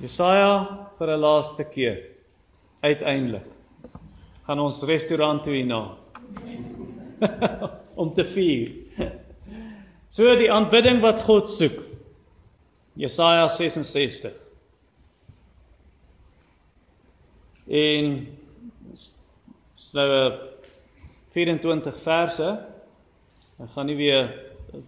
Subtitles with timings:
[0.00, 1.98] Jesaja vir 'n laaste keer.
[2.80, 3.44] Uiteindelik
[4.46, 5.96] gaan ons restaurant toe hierna
[8.02, 8.72] om te vier.
[10.08, 11.76] So die aanbidding wat God soek.
[12.96, 14.32] Jesaja 66.
[17.68, 18.26] En
[19.92, 20.32] nou
[21.30, 22.48] 24 verse.
[23.60, 24.32] Ek gaan nie weer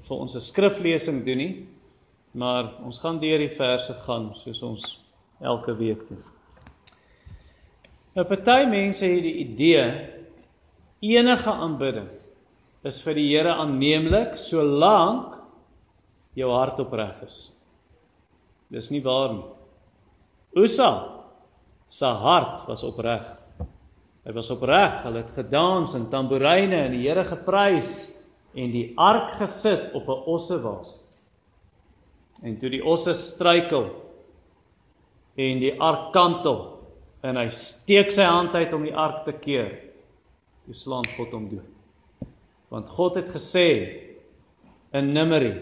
[0.09, 1.69] vir ons 'n skriflesing doen nie,
[2.33, 5.02] maar ons gaan deur die verse gaan soos ons
[5.43, 6.23] elke week doen.
[8.15, 9.85] Nou party mense het die idee
[11.03, 12.11] enige aanbidding
[12.87, 15.39] is vir die Here aanneemlik solank
[16.39, 17.37] jou hart opreg is.
[18.73, 19.49] Dis nie waar nie.
[20.63, 20.91] Usa
[21.89, 23.25] se hart was opreg.
[24.23, 27.93] Hy was opreg, hulle het gedans en tamboeryne en die Here geprys
[28.53, 30.77] en die ark gesit op 'n ossewa.
[32.43, 33.91] En toe die osse struikel
[35.37, 36.61] en die ark kantel
[37.23, 39.71] en hy steek sy hand uit om die ark te keer.
[40.67, 41.69] Toe slaan God hom dood.
[42.73, 43.69] Want God het gesê
[44.97, 45.55] in Numeri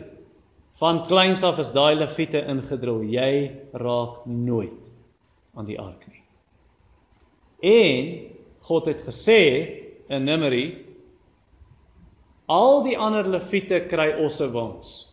[0.80, 4.88] van kleins af is daai leviete ingedrul, jy raak nooit
[5.58, 6.22] aan die ark nie.
[7.60, 8.12] En
[8.64, 9.40] God het gesê
[10.08, 10.64] in Numeri
[12.50, 15.09] al die ander leviete kry osse waans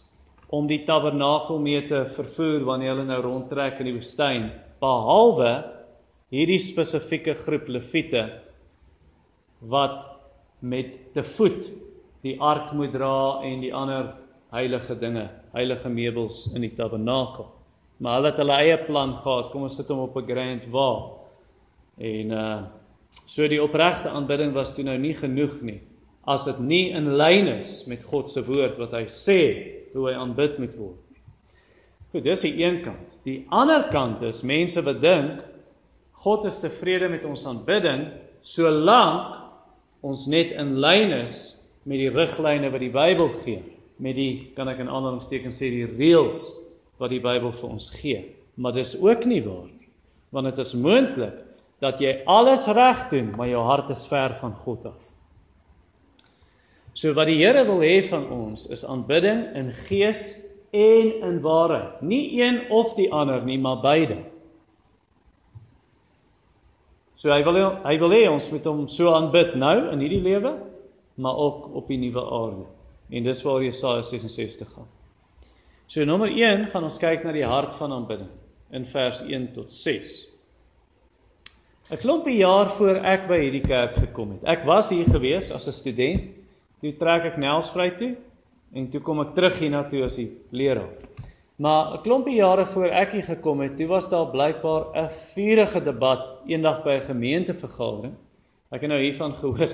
[0.49, 4.47] om die tabernakel mee te vervoer wanneer hulle nou rondtrek in die woestyn
[4.81, 5.51] behalwe
[6.31, 8.23] hierdie spesifieke groep leviete
[9.71, 10.05] wat
[10.59, 11.67] met te voet
[12.23, 14.13] die ark moet dra en die ander
[14.51, 17.49] heilige dinge, heilige meubels in die tabernakel.
[17.99, 19.49] Maar hulle het hulle eie plan gehad.
[19.51, 20.89] Kom ons sit hom op 'n grand wa.
[21.97, 22.59] En uh
[23.27, 25.81] so die opregte aanbidding was toe nou nie genoeg nie
[26.27, 29.41] as dit nie in lyn is met God se woord wat hy sê
[29.93, 31.03] hoe hy aanbid moet word.
[32.11, 33.19] Goed, dis die een kant.
[33.27, 35.43] Die ander kant is mense bedink
[36.17, 38.07] God is tevrede met ons aanbidding
[38.43, 39.37] solank
[40.05, 43.61] ons net in lyn is met die riglyne wat die Bybel gee,
[44.03, 46.49] met die kan ek in aanhalingstekens sê die reëls
[46.99, 48.23] wat die Bybel vir ons gee.
[48.57, 49.69] Maar dis ook nie waar.
[50.33, 51.37] Want dit is moontlik
[51.83, 55.13] dat jy alles reg doen, maar jou hart is ver van God af.
[56.97, 60.21] So wat die Here wil hê van ons is aanbidding in gees
[60.73, 61.99] en in waarheid.
[62.01, 64.17] Nie een of die ander nie, maar beide.
[67.17, 70.55] So hy wil hy wil hê ons moet hom so aanbid nou in hierdie lewe,
[71.21, 72.65] maar ook op die nuwe aarde.
[73.13, 74.89] En dis waar Jesaja 66 gaan.
[75.87, 78.33] So nommer 1 gaan ons kyk na die hart van aanbidding
[78.73, 80.15] in vers 1 tot 6.
[81.93, 84.43] 'n Klompie jaar voor ek by hierdie kerk gekom het.
[84.43, 86.36] Ek was hier gewees as 'n student
[86.81, 88.15] Toe trek ek Nelsvry toe
[88.77, 90.91] en toe kom ek terug hiernatoe as die leraar.
[91.57, 95.81] Maar 'n klompie jare voor ek hier gekom het, toe was daar blykbaar 'n vurige
[95.83, 98.13] debat eendag by 'n gemeentevergadering.
[98.69, 99.71] Ek het nou hiervan gehoor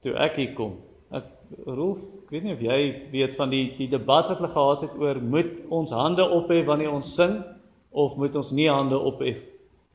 [0.00, 0.78] toe ek hier kom.
[1.10, 1.24] Ek
[1.66, 4.94] Rolf, ek weet nie of jy weet van die die debat wat hulle gehad het
[4.96, 7.44] oor moet ons hande ophef wanneer ons sing
[7.90, 9.42] of moet ons nie hande ophef?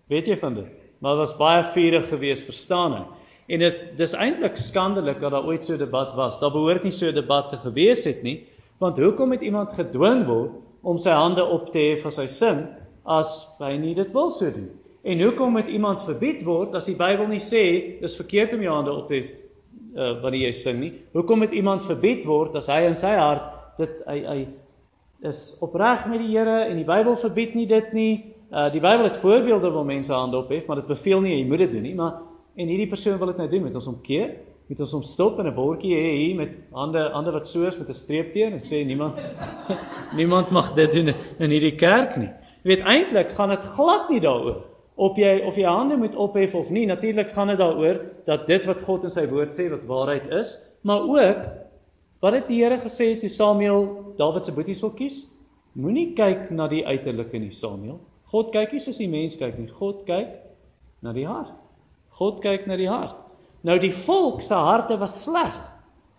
[0.07, 0.81] Weet jy van dit?
[1.01, 3.03] Maar dit was baie vurig geweest, verstaan jy?
[3.47, 6.39] En dit dis eintlik skandelik dat daar ooit so 'n debat was.
[6.39, 8.45] Daar behoort nie so 'n debat te gewees het nie,
[8.77, 12.67] want hoekom het iemand gedwing word om sy hande op te hef as hy sin
[13.05, 14.69] as hy nie dit wil so doen?
[15.03, 18.73] En hoekom moet iemand verbied word as die Bybel nie sê dis verkeerd om jou
[18.73, 19.31] hande op te hef
[19.95, 20.93] uh, wanneer jy sing nie?
[21.13, 23.47] Hoekom moet iemand verbied word as hy in sy hart
[23.77, 24.47] dit hy hy
[25.27, 28.33] is opreg met die Here en die Bybel verbied nie dit nie?
[28.51, 31.47] Uh, die Bybel het voorbeelde waar mense hande op hef, maar dit beveel nie jy
[31.47, 32.19] moet dit doen nie, maar
[32.57, 34.31] En hierdie persoon wil dit nou doen met ons omkeer,
[34.67, 37.89] met ons omstop in 'n bordjie hê hier met hande hande wat so is met
[37.89, 39.21] 'n streep teen en sê niemand
[40.19, 42.31] niemand mag dit doen in hierdie kerk nie.
[42.63, 46.55] Jy weet eintlik gaan dit glad nie daaroor of jy of jy hande moet ophef
[46.55, 46.85] of nie.
[46.85, 50.57] Natuurlik gaan dit daaroor dat dit wat God in sy woord sê wat waarheid is,
[50.81, 51.45] maar ook
[52.19, 55.27] wat het die Here gesê toe Samuel Dawid se boeties wil kies?
[55.73, 57.99] Moenie kyk na die uiterlike nie, Samuel.
[58.23, 59.69] God kyk nie soos die mens kyk nie.
[59.69, 60.33] God kyk
[61.01, 61.66] na die hart.
[62.17, 63.19] God kyk na die hart.
[63.65, 65.55] Nou die volk se harte was sleg.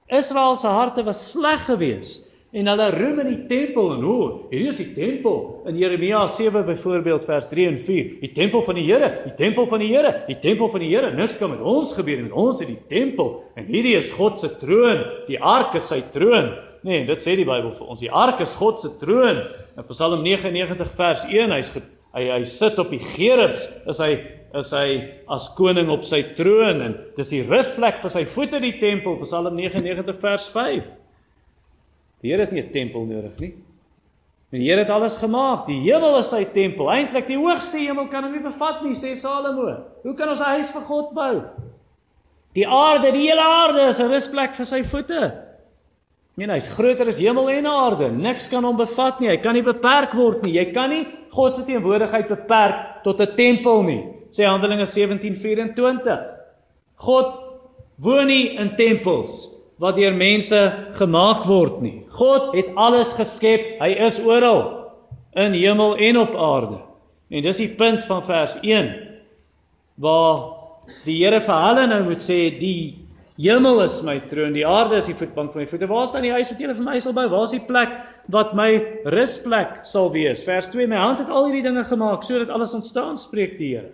[0.08, 4.28] Israel se harte was sleg geweest en hulle roem in die tempel en hoe?
[4.48, 5.34] Hier is die tempel.
[5.68, 9.68] In Jeremia 7 byvoorbeeld vers 3 en 4 die tempel van die Here die tempel
[9.68, 11.10] van die Here die tempel van die Here.
[11.12, 14.54] Niks kan met ons gebeur met ons is die tempel en hierdie is God se
[14.62, 15.04] troon.
[15.28, 16.54] Die ark is sy troon.
[16.88, 18.00] Nee dit sê die Bybel vir ons.
[18.00, 19.44] Die ark is God se troon.
[19.76, 21.74] In Psalm 99 vers 1 hy's
[22.16, 24.14] hy hy sit op die gerubs is hy
[24.56, 24.88] is hy
[25.28, 29.56] as koning op sy troon en dis die rusplek vir sy voete die tempel Psalm
[29.56, 30.90] 99 vers 5.
[32.22, 33.54] Die Here het nie 'n tempel nodig nie.
[34.50, 35.66] En die Here het alles gemaak.
[35.66, 36.88] Die hemel is sy tempel.
[36.90, 39.84] Eintlik die hoogste hemel kan hom nie bevat nie, sê Salomo.
[40.02, 41.42] Hoe kan ons 'n huis vir God bou?
[42.54, 45.32] Die aarde, die hele aarde is 'n rusplek vir sy voete.
[46.34, 48.10] Nee, hy's groter as hemel en aarde.
[48.10, 49.28] Niks kan hom bevat nie.
[49.28, 50.52] Hy kan nie beperk word nie.
[50.52, 54.17] Jy kan nie God se teenwoordigheid beperk tot 'n tempel nie.
[54.30, 56.18] Sê Handelinge 17:24.
[56.96, 57.38] God
[57.96, 60.58] woon nie in tempels wat deur mense
[60.98, 62.02] gemaak word nie.
[62.18, 63.78] God het alles geskep.
[63.80, 64.92] Hy is oral
[65.38, 66.80] in hemel en op aarde.
[67.30, 68.94] En dis die punt van vers 1
[69.98, 70.56] waar
[71.04, 72.96] die Here vir hulle nou moet sê die
[73.38, 75.88] hemel is my troon, die aarde is die voetbank van my voete.
[75.90, 77.26] Waar staan die huis wat julle vir my sal bou?
[77.30, 77.94] Waar is die plek
[78.34, 78.70] wat my
[79.14, 80.42] rusplek sal wees?
[80.46, 83.92] Vers 2: My hand het al hierdie dinge gemaak sodat alles ontstaan, spreek die Here.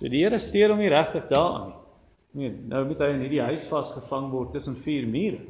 [0.00, 1.76] So die Here steur hom nie regtig daaraan nie.
[2.40, 5.42] Nee, nou moet hy in hierdie huis vasgevang word tussen vier mure.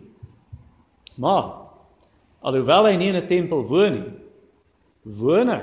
[1.23, 1.53] Maar
[2.43, 4.11] alhoewel hy nie in 'n tempel woon nie,
[5.21, 5.63] woon hy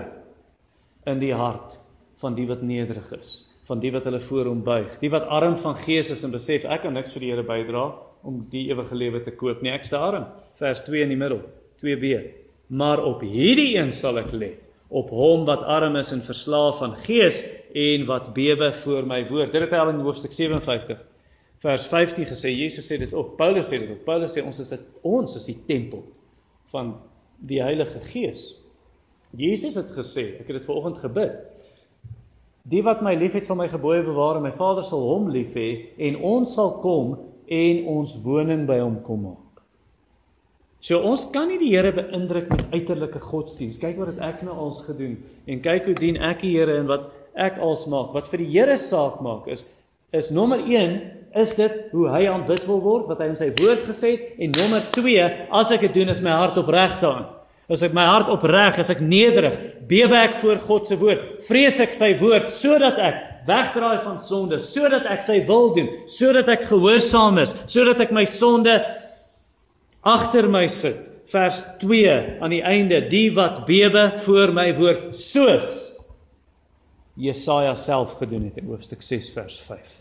[1.12, 1.80] in die hart
[2.22, 5.58] van die wat nederig is, van die wat hulle voor hom buig, die wat arm
[5.58, 7.92] van gees is en besef ek kan niks vir die Here bydra
[8.24, 10.32] om die ewige lewe te koop nie, ek is arm.
[10.60, 11.42] Vers 2 in die middel,
[11.82, 12.24] 2b.
[12.70, 16.96] Maar op hierdie een sal ek let op hom wat arm is en verslaaf van
[16.96, 17.42] gees
[17.78, 19.52] en wat bewe voor my woord.
[19.54, 21.02] Dit het hy al in hoofstuk 57
[21.62, 22.54] vers 15 gesê.
[22.54, 23.36] Jesus sê dit ook.
[23.38, 24.04] Paulus sê dit ook.
[24.06, 26.06] Paulus sê ons is dit ons is die tempel
[26.74, 26.96] van
[27.38, 28.50] die Heilige Gees.
[29.38, 31.36] Jesus het gesê, ek het dit vanoggend gebid.
[32.68, 35.70] Die wat my liefhet sal my gebooie bewaar en my Vader sal hom lief hê
[36.10, 37.14] en ons sal kom
[37.48, 39.47] en ons woning by hom kom maak.
[40.84, 43.80] So ons kan nie die Here beïndruk met uiterlike godsdiens.
[43.82, 45.18] Kyk wat het ek nou als gedoen
[45.50, 48.14] en kyk hoe dien ek die Here en wat ek als maak.
[48.14, 49.66] Wat vir die Here saak maak is
[50.16, 50.94] is nommer 1
[51.36, 54.54] is dit hoe hy aanbid wil word wat hy in sy woord gesê het en
[54.56, 57.28] nommer 2 as ek dit doen is my hart opreg daarin.
[57.68, 59.58] As ek my hart opreg, as ek nederig,
[59.90, 63.18] bewe ek voor God se woord, vrees ek sy woord sodat ek
[63.50, 68.24] wegdraai van sonde, sodat ek sy wil doen, sodat ek gehoorsaam is, sodat ek my
[68.24, 68.78] sonde
[70.08, 71.12] agter my sit.
[71.28, 75.70] Vers 2 aan die einde, die wat bewe voor my woord soos
[77.18, 79.94] Jesaja self gedoen het in hoofstuk 6 vers 5.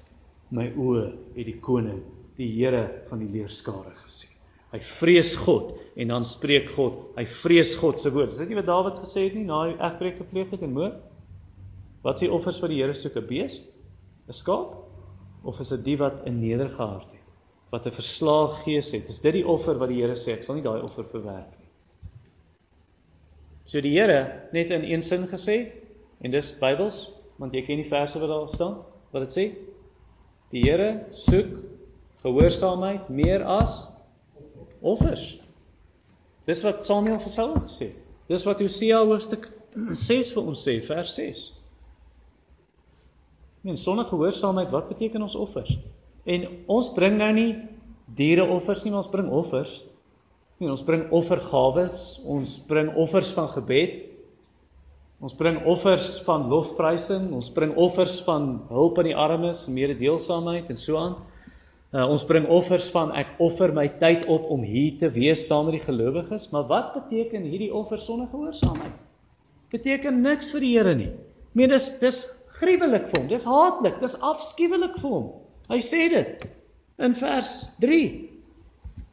[0.54, 2.02] My oë het die koning,
[2.36, 4.34] die Here van die leerskare gesien.
[4.74, 7.00] Hy vrees God en dan spreek God.
[7.16, 8.30] Hy vrees God se woord.
[8.30, 10.98] Is dit nie wat Dawid gesê het nie na hy egbreek gepleeg het en moord?
[12.04, 13.16] Wat s'e offers wat die Here soek?
[13.16, 13.62] 'n Bees?
[14.28, 14.76] 'n Skaap?
[15.42, 17.25] Of is dit die wat 'n nederige hart het?
[17.70, 19.08] Wat 'n verslaag gees het.
[19.08, 20.32] Is dit die offer wat die Here sê?
[20.32, 21.66] Ek sal nie daai offer verwerp nie.
[23.64, 25.72] So die Here net in een sin gesê
[26.20, 28.76] en dis Bybels, want jy ken die verse wat daar staan,
[29.12, 29.44] wat dit sê?
[30.50, 31.46] Die Here soek
[32.22, 33.88] gehoorsaamheid meer as
[34.80, 35.40] offers.
[36.46, 37.90] Dis wat Samuel vir Saul gesê.
[38.30, 39.48] Dis wat Hosea hoofstuk
[40.08, 41.42] 6 vir ons sê, vers 6.
[43.66, 45.74] Men sonder gehoorsaamheid, wat beteken ons offers?
[46.26, 47.52] En ons bring nou nie
[48.18, 49.78] diereoffers nie, ons bring offers.
[50.58, 54.06] Nee, ons bring offergawes, ons bring offers van gebed.
[55.22, 60.80] Ons bring offers van lofprysing, ons bring offers van hulp aan die armes, mededeelsaamheid en
[60.80, 61.16] so aan.
[61.94, 65.70] Uh, ons bring offers van ek offer my tyd op om hier te wees saam
[65.70, 68.98] met die gelowiges, maar wat beteken hierdie offer sonder gehoorsaamheid?
[69.72, 71.12] Beteken niks vir die Here nie.
[71.56, 72.20] Meen dis dis
[72.58, 75.26] gruwelik vir hom, dis haatlik, dis afskuwelik vir hom.
[75.68, 76.46] Hy sê dit
[77.02, 78.00] in vers 3.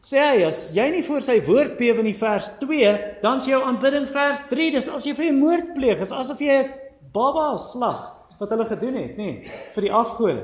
[0.04, 2.94] Sê hy as jy nie voor sy woord bewe in die vers 2,
[3.24, 4.72] dan is jou aanbidding vers 3.
[4.76, 6.74] Dis as jy vir 'n moord pleeg, is asof jy 'n
[7.14, 8.02] baba slag
[8.40, 10.44] wat hulle gedoen het, nê, vir die afgode.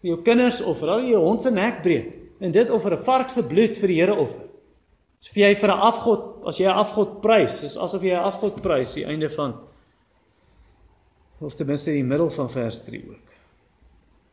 [0.00, 3.04] Vir jou kinders of vir al jou hond se nek breek en dit offer 'n
[3.04, 4.44] vark se bloed vir die Here offer.
[5.20, 8.62] As jy vir 'n afgod, as jy 'n afgod prys, is asof jy 'n afgod
[8.62, 9.54] prys, die einde van
[11.40, 13.39] of ten minste die middel van vers 3 ook.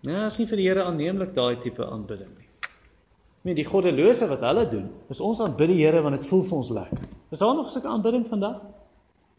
[0.07, 2.45] Ja, is nie vir die Here aanneemlik daai tipe aanbidding nie.
[3.47, 6.57] Nee, die goddelose wat hulle doen, is ons aanbid die Here want dit voel vir
[6.57, 7.07] ons lekker.
[7.35, 8.61] Is daar nog sulke aanbidding vandag?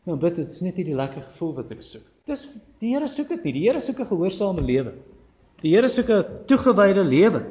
[0.04, 2.04] Ja, bid dit is net nie die lekker gevoel wat ek soek.
[2.28, 2.44] Dis
[2.82, 3.54] die Here soek dit nie.
[3.56, 4.92] Die Here soek 'n gehoorsame lewe.
[5.62, 7.44] Die Here soek 'n toegewyde lewe.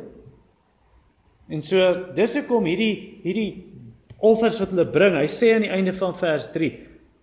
[1.49, 1.77] En so
[2.13, 3.63] dis hoekom hierdie hierdie
[4.19, 6.71] offers wat hulle bring, hy sê aan die einde van vers 3,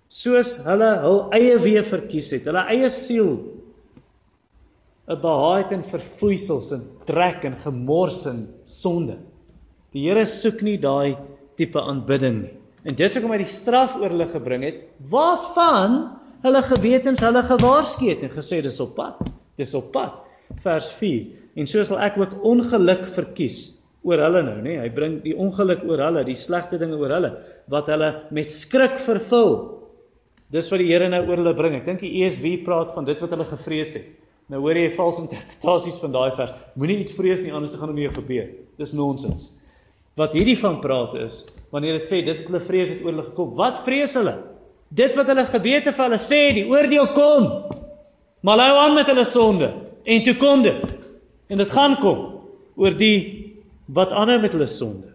[0.08, 3.53] soos hulle hul eie weë verkies het, hulle eie siel
[5.04, 9.18] 'n behaag in verfoeisels en trek en gemors en sonde.
[9.92, 11.16] Die Here soek nie daai
[11.56, 12.54] tipe aanbidding nie.
[12.84, 14.80] En dis hoekom hy die straf oor hulle gebring het,
[15.10, 19.20] waarvan hulle gewetens hulle gewaarsku het en gesê dis op pad.
[19.56, 20.18] Dis op pad.
[20.60, 21.28] Vers 4.
[21.60, 23.60] En so sal ek ook ongeluk verkies
[24.04, 24.74] oor hulle nou, nê?
[24.82, 27.30] Hy bring die ongeluk oor hulle, die slegte dinge oor hulle
[27.72, 29.54] wat hulle met skrik vervul.
[30.52, 31.78] Dis wat die Here nou oor hulle bring.
[31.78, 34.12] Ek dink die ESV praat van dit wat hulle gevrees het.
[34.52, 36.52] Nou hoor jy valse interpretasies van daai vers.
[36.76, 38.50] Moenie iets vrees nie anders gaan om jou gebeur.
[38.80, 39.54] Dis nonsens.
[40.18, 41.42] Wat hierdie van praat is
[41.74, 43.54] wanneer dit sê dit het hulle vrees het oor hulle gekom.
[43.58, 44.34] Wat vrees hulle?
[44.94, 47.48] Dit wat hulle gewete vir hulle sê, die oordeel kom.
[48.46, 49.72] Maar hou aan met hulle sonde
[50.04, 50.84] en toe kom dit.
[51.50, 52.20] En dit gaan kom
[52.78, 53.16] oor die
[53.96, 55.13] wat aanhou met hulle sonde.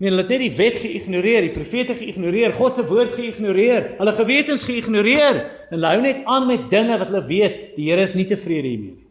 [0.00, 4.12] Nee, hulle het net die wet geïgnoreer, die profete geïgnoreer, God se woord geïgnoreer, hulle
[4.16, 8.14] gewetens geïgnoreer en hulle hou net aan met dinge wat hulle weet die Here is
[8.16, 9.04] nie tevrede hiermee nie.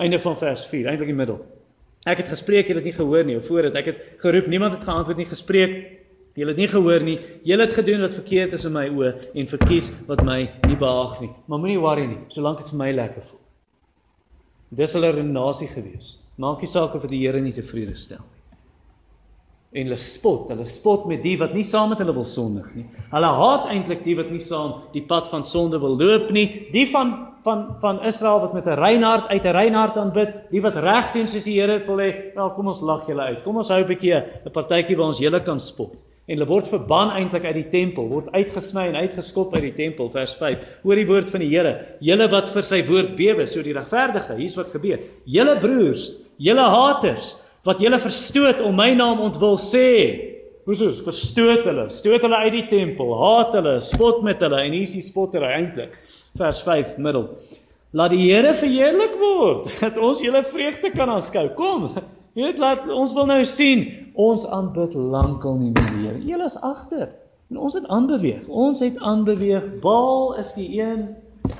[0.00, 1.42] Einde van vers 4, eintlik die middel.
[2.08, 4.78] Ek het gespreek, jy het nie gehoor nie, of voor dit ek het geroep, niemand
[4.78, 5.76] het geantwoord nie, gespreek,
[6.40, 7.18] jy het nie gehoor nie.
[7.44, 11.20] Jy het gedoen wat verkeerd is in my oë en verkies wat my nie behaag
[11.20, 11.32] nie.
[11.52, 13.44] Maar moenie worry nie, solank dit vir my lekker voel.
[14.80, 16.14] Dis hulle redenasie gewees.
[16.40, 18.39] Maak nie saak of die Here nie tevrede stel nie
[19.70, 22.88] en hulle spot, hulle spot met die wat nie saam met hulle wil sondig nie.
[23.12, 26.46] Hulle haat eintlik die wat nie saam die pad van sonde wil loop nie.
[26.74, 27.12] Die van
[27.44, 30.74] van van Israel wat met 'n rein hart uit 'n rein hart aanbid, die wat
[30.74, 32.34] reg doen soos die Here dit wil hê.
[32.34, 33.42] Wel, kom ons lag julle uit.
[33.42, 35.94] Kom ons hou 'n bietjie 'n partytjie waar ons julle kan spot.
[36.26, 40.10] En hulle word verban eintlik uit die tempel, word uitgesny en uitgeskop uit die tempel
[40.10, 40.80] vers 5.
[40.82, 41.86] Hoor die woord van die Here.
[42.00, 44.98] Julle wat vir sy woord bewe, so die regverdige, hier's wat gebeur.
[45.24, 49.88] Julle broers, julle haters, wat julle verstoot om my naam ontwil sê.
[50.68, 54.86] Hoesoos verstoot hulle, stoot hulle uit die tempel, haat hulle, spot met hulle en hier
[54.86, 55.96] is die spottery eintlik.
[56.38, 57.26] Vers 5 middel.
[57.96, 61.48] Laat die Here verheerlik word dat ons julle vreugde kan aanskou.
[61.58, 61.88] Kom.
[62.38, 66.20] Jy weet laat ons wil nou sien ons aanbid lankal nie meer die Here.
[66.28, 67.08] Julle is agter.
[67.50, 68.46] En ons het aanbeweeg.
[68.46, 69.66] Ons het aanbeweeg.
[69.82, 71.08] Baal is die een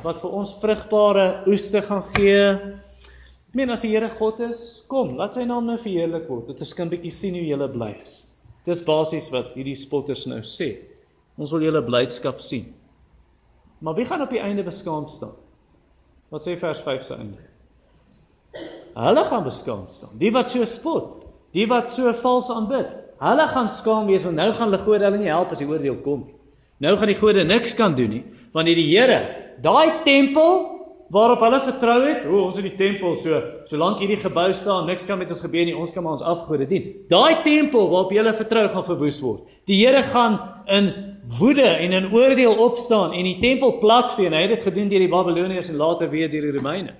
[0.04, 2.44] wat vir ons vrugbare oeste gaan gee.
[3.56, 6.52] Men as die Here God is, kom, laat sy naam nou verheerlik word.
[6.52, 8.16] Dit is kan bietjie sien hoe julle bly is.
[8.66, 10.70] Dis basies wat hierdie spotters nou sê.
[11.40, 12.68] Ons wil julle blydskap sien.
[13.80, 15.34] Maar wie gaan op die einde beskaamd staan?
[16.30, 17.46] Wat sê vers 5 se einde?
[18.94, 20.18] Hulle gaan beskaamd staan.
[20.20, 21.16] Die wat so spot,
[21.56, 22.90] die wat so vals aanbid,
[23.20, 25.98] hulle gaan skaam wees want nou gaan hulle gode hulle nie help as die oordeel
[26.04, 26.36] kom nie.
[26.80, 28.22] Nou gaan die gode niks kan doen nie,
[28.54, 29.18] want die Here,
[29.60, 30.79] daai tempel
[31.10, 32.24] waarop hulle vertrou het.
[32.28, 35.66] O, ons in die tempel so, solank hierdie gebou staan, niks kan met ons gebeur
[35.66, 35.76] nie.
[35.76, 36.86] Ons kan maar ons afgode dien.
[37.10, 39.58] Daai tempel waarop jy vertrou gaan verwoes word.
[39.70, 40.38] Die Here gaan
[40.70, 40.92] in
[41.40, 44.30] woede en in oordeel opstaan en die tempel platvee.
[44.30, 46.94] Hy het dit gedoen deur die Babiloniërs en later weer deur die Romeine.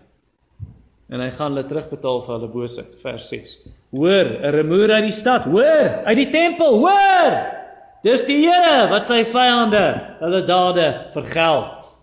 [1.10, 2.90] En hy gaan hulle terugbetaal vir hulle boosheid.
[3.02, 3.54] Vers 6.
[3.90, 5.44] Hoor, 'n remoer uit die stad.
[5.44, 6.78] Hoor, uit die tempel.
[6.78, 7.38] Hoor!
[8.02, 11.99] Dis die Here wat sy vyande hulle dade vergeld.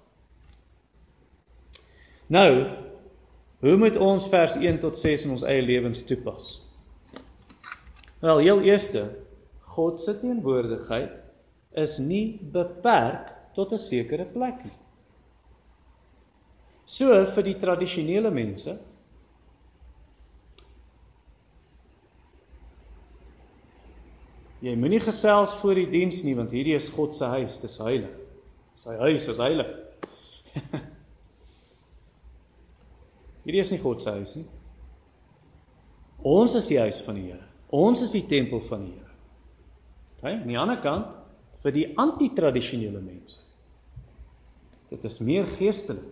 [2.28, 2.52] Nou,
[3.64, 6.50] hoe moet ons vers 1 tot 6 in ons eie lewens toepas?
[8.20, 9.06] Wel, heel eerste,
[9.78, 11.22] God se teenwoordigheid
[11.78, 14.78] is nie beperk tot 'n sekere plek nie.
[16.86, 18.80] So vir die tradisionele mense
[24.62, 28.14] Jy moenie gesels voor die diens nie want hierdie is God se huis, dis heilig.
[28.76, 29.70] Sy huis is heilig.
[33.48, 34.46] Hierdie is nie God se huis nie.
[36.28, 37.46] Ons is die huis van die Here.
[37.72, 39.14] Ons is die tempel van die Here.
[40.18, 41.16] OK, aan die ander kant
[41.62, 43.40] vir die anti-tradisionele mense.
[44.92, 46.12] Dit is meer geestelik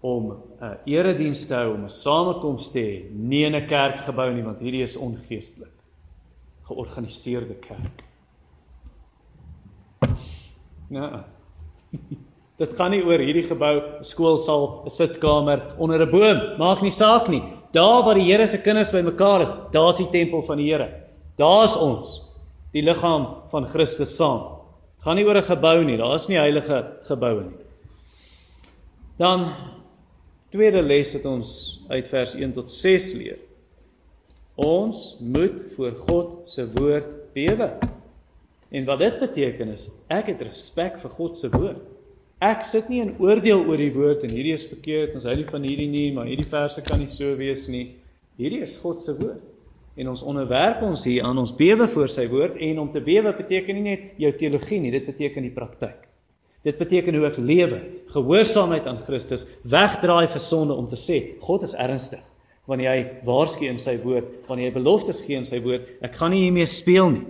[0.00, 4.42] om 'n erediens te hou, om 'n samekoms te hê, nie in 'n kerkgebou nie,
[4.42, 5.76] want hierdie is ongeestelik.
[6.64, 8.04] Georganiseerde kerk.
[10.92, 11.24] Ja.
[12.62, 16.94] Dit gaan nie oor hierdie gebou, 'n skoolsaal, 'n sitkamer onder 'n boom, maak nie
[16.94, 17.42] saak nie.
[17.72, 20.88] Daar waar die Here se kinders bymekaar is, daar's die tempel van die Here.
[21.36, 22.22] Daar's ons,
[22.72, 24.42] die liggaam van Christus saam.
[24.96, 27.58] Dit gaan nie oor 'n gebou nie, daar is nie heilige geboue nie.
[29.16, 29.52] Dan
[30.50, 33.38] tweede les wat ons uit vers 1 tot 6 leer.
[34.54, 37.78] Ons moet voor God se woord bewe.
[38.70, 41.91] En wat dit beteken is, ek het respek vir God se woord.
[42.42, 45.46] Ek sit nie in oordeel oor die woord en hierdie is verkeerd, ons hou nie
[45.46, 47.84] van hierdie nie, maar hierdie verse kan nie so wees nie.
[48.40, 49.44] Hierdie is God se woord.
[49.94, 53.30] En ons onderwerp ons hier aan ons bewe voor sy woord en om te bewe
[53.38, 56.08] beteken nie net jou teologie nie, dit beteken die praktyk.
[56.66, 57.78] Dit beteken hoe ek lewe,
[58.10, 62.26] gehoorsaamheid aan Christus, wegdraai vir sonde om te sê God is ernstig
[62.66, 66.30] wanneer hy waarsku in sy woord, wanneer hy beloftes gee in sy woord, ek gaan
[66.34, 67.24] nie hiermee speel nie.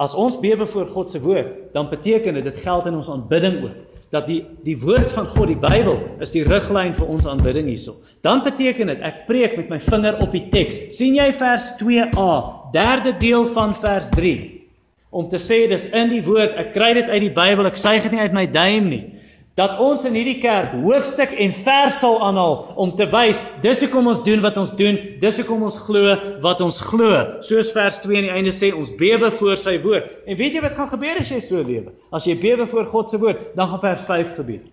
[0.00, 3.60] As ons bewe voor God se woord, dan beteken dit dit geld in ons aanbidding
[3.64, 7.66] ook dat die die woord van God, die Bybel, is die riglyn vir ons aanbidding
[7.70, 7.96] hierso.
[8.22, 10.80] Dan beteken dit ek preek met my vinger op die teks.
[10.94, 12.30] sien jy vers 2a,
[12.74, 14.36] derde deel van vers 3
[15.14, 18.02] om te sê dis in die woord, ek kry dit uit die Bybel, ek suig
[18.02, 19.04] dit nie uit my duim nie
[19.58, 24.10] dat ons in hierdie kerk hoofstuk en vers sal aanhaal om te wys dis hoekom
[24.10, 27.10] ons doen wat ons doen, dis hoekom ons glo wat ons glo.
[27.46, 30.10] Soos vers 2 aan die einde sê, ons bewe voor sy woord.
[30.26, 31.94] En weet jy wat gaan gebeur as jy so lewe?
[32.14, 34.64] As jy bewe voor God se woord, dan gaan vers 5 gebeur.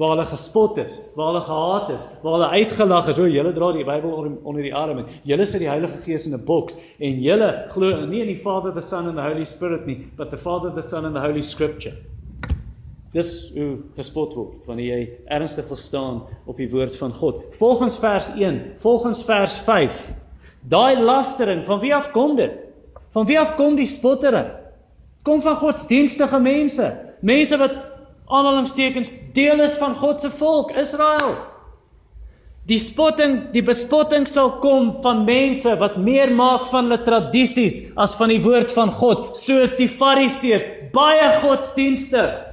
[0.00, 3.72] Waar hulle gespot is, waar hulle gehaat is, waar hulle uitgelag is, o, julle dra
[3.76, 7.20] die Bybel onder die arm en julle sit die Heilige Gees in 'n boks en
[7.20, 10.40] julle glo nie in die Father, the Son and the Holy Spirit nie, but the
[10.40, 11.92] Father, the Son and the Holy Scripture.
[13.10, 17.42] Dis hoe gespot word wanneer jy ernstig wil staan op die woord van God.
[17.58, 20.00] Volgens vers 1, volgens vers 5.
[20.70, 22.66] Daai lastering, van wie af kom dit?
[23.10, 24.52] Van wie af kom die spottering?
[25.26, 26.86] Kom van godsdienstige mense,
[27.20, 27.74] mense wat
[28.30, 31.34] aanhalingstekens deel is van God se volk, Israel.
[32.70, 38.14] Die spotting, die bespotting sal kom van mense wat meer maak van hulle tradisies as
[38.20, 42.49] van die woord van God, soos die Fariseërs, baie godsdienstig.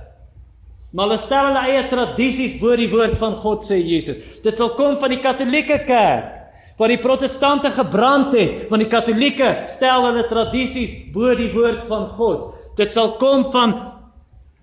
[0.96, 4.40] Maar hulle stel hulle eie tradisies bo die woord van God sê Jesus.
[4.44, 6.34] Dit sal kom van die Katolieke Kerk
[6.78, 12.06] waar die protestante gebrand het, van die Katolieke stel hulle tradisies bo die woord van
[12.14, 12.52] God.
[12.78, 13.74] Dit sal kom van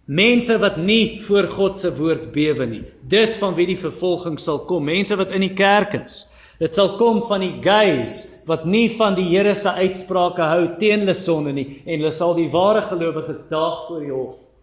[0.07, 2.83] mense wat nie voor God se woord bewe nie.
[3.02, 6.23] Dis van wie die vervolging sal kom, mense wat in die kerk is.
[6.61, 11.02] Dit sal kom van die gays wat nie van die Here se uitsprake hou teen
[11.02, 14.53] hulle sonde nie en hulle sal die ware gelowiges daag voor die hof.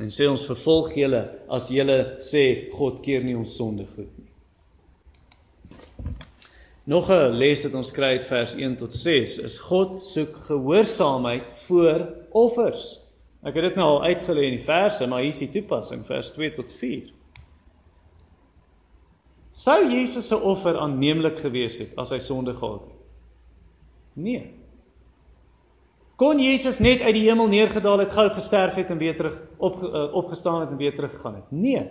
[0.00, 1.20] En sê ons vervolg julle
[1.52, 4.28] as julle sê God keer nie ons sonde goed nie.
[6.88, 11.46] Nog 'n les wat ons kry uit vers 1 tot 6 is God soek gehoorsaamheid
[11.66, 13.00] voor offers.
[13.42, 16.30] Ek het dit nou al uitgelê in die verse, maar hier is die toepassing vers
[16.30, 17.12] 2 tot 4.
[19.52, 23.00] Sou Jesus se offer aanneemlik gewees het as hy sonde gehad het?
[24.14, 24.59] Nee.
[26.20, 29.78] Kon Jesus net uit die hemel neergedaal het, gou gesterf het en weer terug op
[29.80, 31.46] uh, opgestaan het en weer terug gegaan het?
[31.48, 31.86] Nee.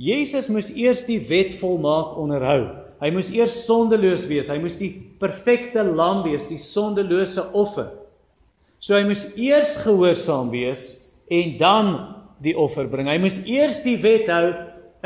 [0.00, 2.60] Jesus moes eers die wet volmaak onderhou.
[3.00, 4.48] Hy moes eers sondeloos wees.
[4.52, 4.90] Hy moes die
[5.20, 7.88] perfekte lam wees, die sondelose offer.
[8.80, 10.86] So hy moes eers gehoorsaam wees
[11.32, 11.92] en dan
[12.44, 13.08] die offer bring.
[13.08, 14.46] Hy moes eers die wet hou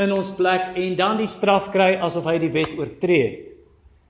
[0.03, 3.54] in ons plek en dan die straf kry asof hy die wet oortree het.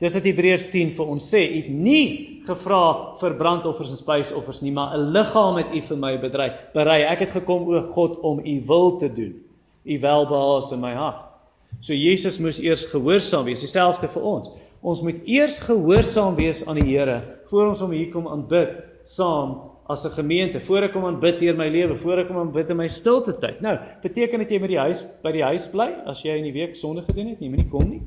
[0.05, 4.73] Dis wat Hebreërs 10 vir ons sê, het nie gevra vir brandoffers en spysoffers nie,
[4.73, 6.51] maar 'n liggaam het U vir my berei.
[6.75, 9.33] Berei, ek het gekom o God om U wil te doen.
[9.85, 11.33] U welbehaas in my hart.
[11.81, 14.51] So Jesus moes eers gehoorsaam wees, dieselfde vir ons.
[14.83, 18.69] Ons moet eers gehoorsaam wees aan die Here voor ons hom hier kom aanbid
[19.05, 20.61] saam as 'n gemeente.
[20.61, 23.61] Voor ek kom aanbid deur my lewe, voor ek kom aanbid in my stilte tyd.
[23.61, 26.53] Nou, beteken dit jy moet die huis by die huis bly as jy in die
[26.53, 27.41] week sonde gedoen het?
[27.41, 28.03] Jy moet nie kom nie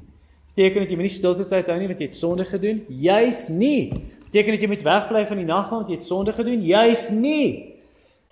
[0.57, 2.79] beteken dat jy moenie stilte tyd hou nie want jy het sonde gedoen?
[2.89, 3.93] Juis nie.
[4.25, 6.63] Beteken dat jy moet wegbly van die nagmaal want jy het sonde gedoen?
[6.65, 7.77] Juis nie.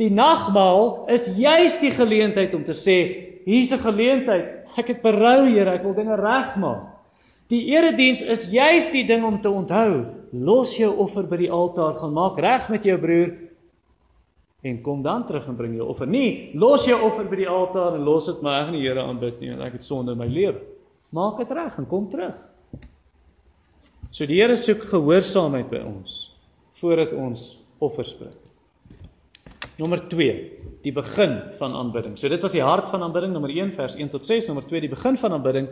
[0.01, 2.97] Die nagmaal is juis die geleentheid om te sê,
[3.45, 4.65] hier's 'n geleentheid.
[4.75, 6.89] Ek het berou, Here, ek wil dinge regmaak.
[7.47, 10.05] Die erediens is juis die ding om te onthou.
[10.31, 13.33] Los jou offer by die altaar, gaan maak reg met jou broer
[14.63, 16.07] en kom dan terug en bring jou offer.
[16.07, 19.03] Nee, los jou offer by die altaar en los dit maar ek gaan die Here
[19.03, 20.74] aanbid nie want ek het sonde in my lewe.
[21.15, 22.35] Maak dit reg en kom terug.
[24.11, 26.15] So die Here soek gehoorsaamheid by ons
[26.75, 27.43] voordat ons
[27.83, 28.33] offers bring.
[29.79, 30.33] Nommer 2,
[30.83, 32.17] die begin van aanbidding.
[32.19, 34.83] So dit was die hart van aanbidding nommer 1 vers 1 tot 6, nommer 2
[34.85, 35.69] die begin van aanbidding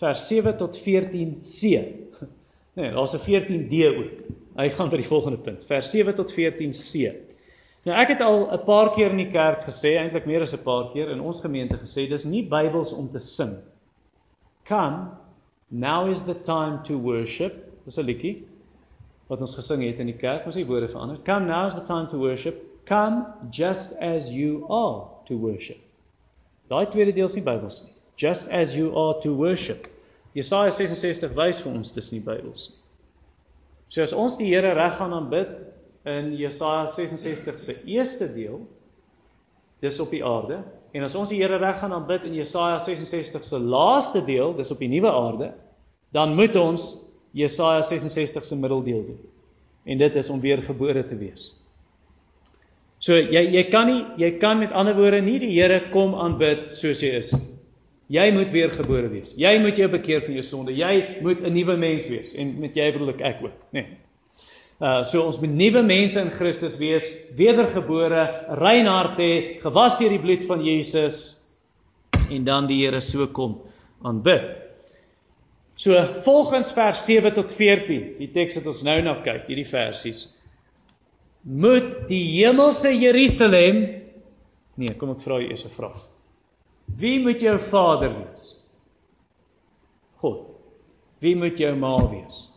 [0.00, 1.72] vers 7 tot 14c.
[2.78, 4.10] Nee, daar's 'n 14d ook.
[4.56, 7.10] Hy gaan by die volgende punt, vers 7 tot 14c.
[7.84, 10.62] Nou ek het al 'n paar keer in die kerk gesê, eintlik meer as 'n
[10.62, 13.58] paar keer in ons gemeente gesê, dis nie Bybels om te sing
[14.70, 15.16] Come,
[15.68, 17.52] now is the time to worship.
[17.84, 18.46] Dis 'n liedjie
[19.26, 21.18] wat ons gesing het in die kerk, ons het die woorde verander.
[21.24, 22.62] Come, now is the time to worship.
[22.86, 25.78] Come just as you are to worship.
[26.68, 27.92] Daai tweede deel is nie Bybels nie.
[28.16, 29.88] Just as you are to worship.
[30.34, 32.78] Jesaja 66 wys vir ons dis nie Bybels nie.
[33.88, 35.66] So as ons die Here reg gaan aanbid
[36.06, 38.62] in Jesaja 66 se eerste deel,
[39.82, 43.44] dis op die aarde, En as ons die Here reg gaan aanbid in Jesaja 66
[43.46, 45.52] se laaste deel, dis op die nuwe aarde,
[46.14, 46.88] dan moet ons
[47.36, 49.20] Jesaja 66 se middeldeel doen.
[49.84, 51.52] En dit is om weer gebore te wees.
[53.00, 56.68] So jy jy kan nie jy kan met ander woorde nie die Here kom aanbid
[56.76, 57.32] soos jy is.
[58.10, 59.36] Jy moet weer gebore wees.
[59.38, 60.74] Jy moet jou bekeer van jou sonde.
[60.74, 63.86] Jy moet 'n nuwe mens wees en met jy bedoel ek ook, nê.
[63.86, 64.09] Nee.
[64.80, 68.22] Uh so ons moet nuwe mense in Christus wees, wedergebore,
[68.56, 71.18] rein hart hê, gewas deur die bloed van Jesus
[72.32, 73.58] en dan die Here so kom
[74.02, 74.48] aanbid.
[75.76, 80.26] So volgens vers 7 tot 14, die teks wat ons nou na kyk, hierdie versies
[81.40, 83.78] moet die hemelse Jerusalem
[84.80, 86.00] Nee, kom ek vra jou eers 'n vraag.
[86.86, 88.64] Wie moet jou vader wees?
[90.16, 90.46] God.
[91.20, 92.49] Wie moet jou ma wees?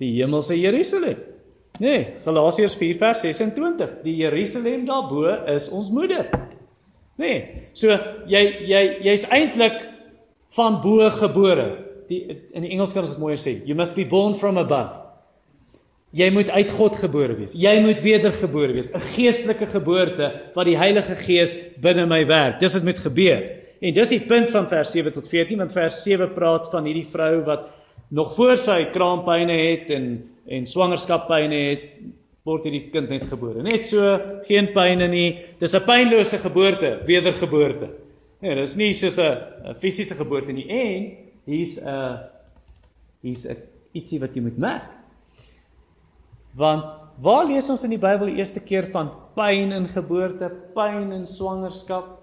[0.00, 1.18] Die hemelse Jerusalem.
[1.80, 4.00] Nee, Galasiërs 4 vers 26.
[4.04, 6.26] Die Jerusalem daarbo is ons moeder.
[7.20, 7.44] Nee.
[7.76, 7.92] So
[8.28, 9.78] jy jy jy's eintlik
[10.56, 11.68] van bo gebore.
[12.10, 12.24] Die
[12.56, 13.60] in die Engels kan ons dit mooier sê.
[13.68, 15.06] You must be born from above.
[16.16, 17.52] Jy moet uit God gebore wees.
[17.54, 22.58] Jy moet wedergebore wees, 'n geestelike geboorte wat die Heilige Gees binne my werk.
[22.58, 23.46] Dis wat moet gebeur.
[23.80, 27.06] En dis die punt van vers 7 tot 14, want vers 7 praat van hierdie
[27.06, 27.68] vrou wat
[28.10, 30.10] nog voor sy kraampyne het en
[30.50, 31.98] en swangerskappyne het
[32.46, 33.62] word hierdie kind net gebore.
[33.62, 34.02] Net so,
[34.48, 35.38] geen pyne nie.
[35.60, 37.88] Dis 'n pynlose geboorte, wedergeboorte.
[38.40, 40.66] Nee, dis nie soos 'n fisiese geboorte nie.
[40.68, 42.18] En hier's 'n
[43.22, 43.56] hier's 'n
[43.92, 44.90] ietsie wat jy moet merk.
[46.56, 51.12] Want waar lees ons in die Bybel die eerste keer van pyn in geboorte, pyn
[51.12, 52.18] in swangerskap?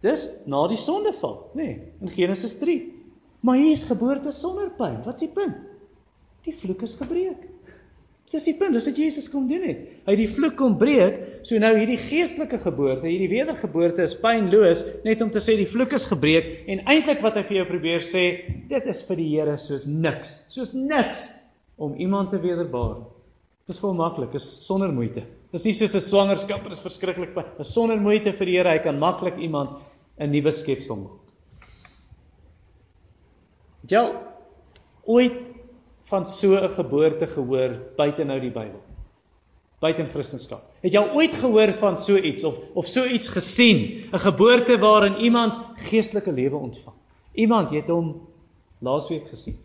[0.00, 2.95] Dis na die sondeval, nê, nee, in Genesis 3.
[3.40, 5.02] Maar hier is geboorte sonder pyn.
[5.04, 5.66] Wat is die punt?
[6.46, 7.56] Die vloek is gebreek.
[8.32, 9.82] Dis die punt, dis wat Jesus kom doen het.
[10.02, 14.82] Hy het die vloek kom breek, so nou hierdie geestelike geboorte, hierdie wedergeboorte is pynloos,
[15.06, 18.02] net om te sê die vloek is gebreek en eintlik wat hy vir jou probeer
[18.02, 18.24] sê,
[18.66, 21.22] dit is vir die Here soos niks, soos niks
[21.78, 23.04] om iemand te wederbaar.
[23.70, 25.22] Dis vol maklik, is sonder moeite.
[25.54, 28.82] Dis nie soos 'n swangerskap, dit is verskriklik, maar sonder moeite vir die Here, hy
[28.82, 29.78] kan maklik iemand
[30.18, 31.25] 'n nuwe skepsel maak.
[33.86, 34.02] Jy
[35.06, 35.50] ooit
[36.10, 38.82] van so 'n geboorte gehoor buite nou die Bybel?
[39.80, 40.60] Buite in Christendom.
[40.80, 45.16] Het jy ooit gehoor van so iets of of so iets gesien, 'n geboorte waarin
[45.16, 46.96] iemand geestelike lewe ontvang?
[47.32, 48.28] Iemand, het hom
[48.78, 49.56] laasweek gesien.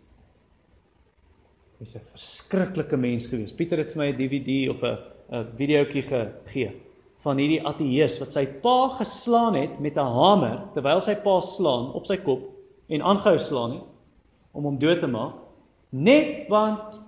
[1.78, 3.52] Hy's 'n verskriklike mens gewees.
[3.52, 4.98] Pieter het vir my 'n DVD of 'n
[5.32, 6.82] 'n videoetjie gegee
[7.22, 11.92] van hierdie ateïs wat sy pa geslaan het met 'n hamer terwyl sy pa slaan
[11.92, 12.42] op sy kop
[12.88, 13.91] en aangehou slaan het
[14.52, 15.38] om hom dood te maak
[15.92, 17.00] net want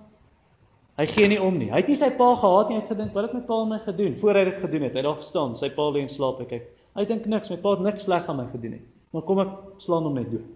[0.95, 1.67] hy gee nie om nie.
[1.73, 3.71] Hy het nie sy pa gehaat nie, hy het gedink wat het my pa aan
[3.73, 4.93] my gedoen voor hy dit gedoen het.
[4.93, 6.69] Hy het daar gestaan, sy pa lê en slaap en kyk.
[6.95, 8.85] Hy dink niks, my pa het niks sleg aan my gedoen nie.
[9.11, 10.55] Maar kom ek slaan hom net dood.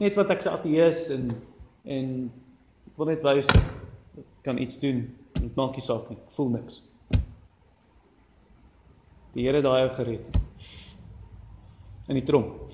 [0.00, 1.30] Net wat ek se ateïs en
[1.86, 2.08] en
[2.96, 3.46] wil net wys
[4.42, 5.04] kan iets doen.
[5.36, 6.18] Dit maak nie saak nie.
[6.34, 6.80] Voel niks.
[9.36, 10.26] Die Here daai ou gered.
[12.08, 12.72] In die tronk.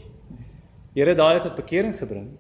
[0.94, 2.30] Die Here daai het tot bekering gebring.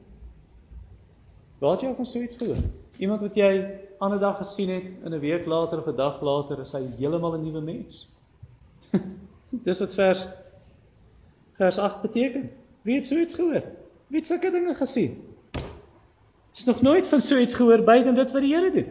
[1.62, 2.56] Waar het jy van so iets gehoor?
[2.98, 3.50] Iemand wat jy
[4.02, 7.34] ander dag gesien het in 'n week later of 'n dag later is hy heeltemal
[7.34, 8.08] 'n nuwe mens.
[9.66, 10.26] Dis wat vers
[11.52, 12.50] vers 8 beteken.
[12.82, 13.62] Wie het so iets gehoor?
[14.06, 15.34] Wie het sulke dinge gesien?
[16.52, 18.86] Is nog nooit van so iets gehoor buite dit wat die Here doen.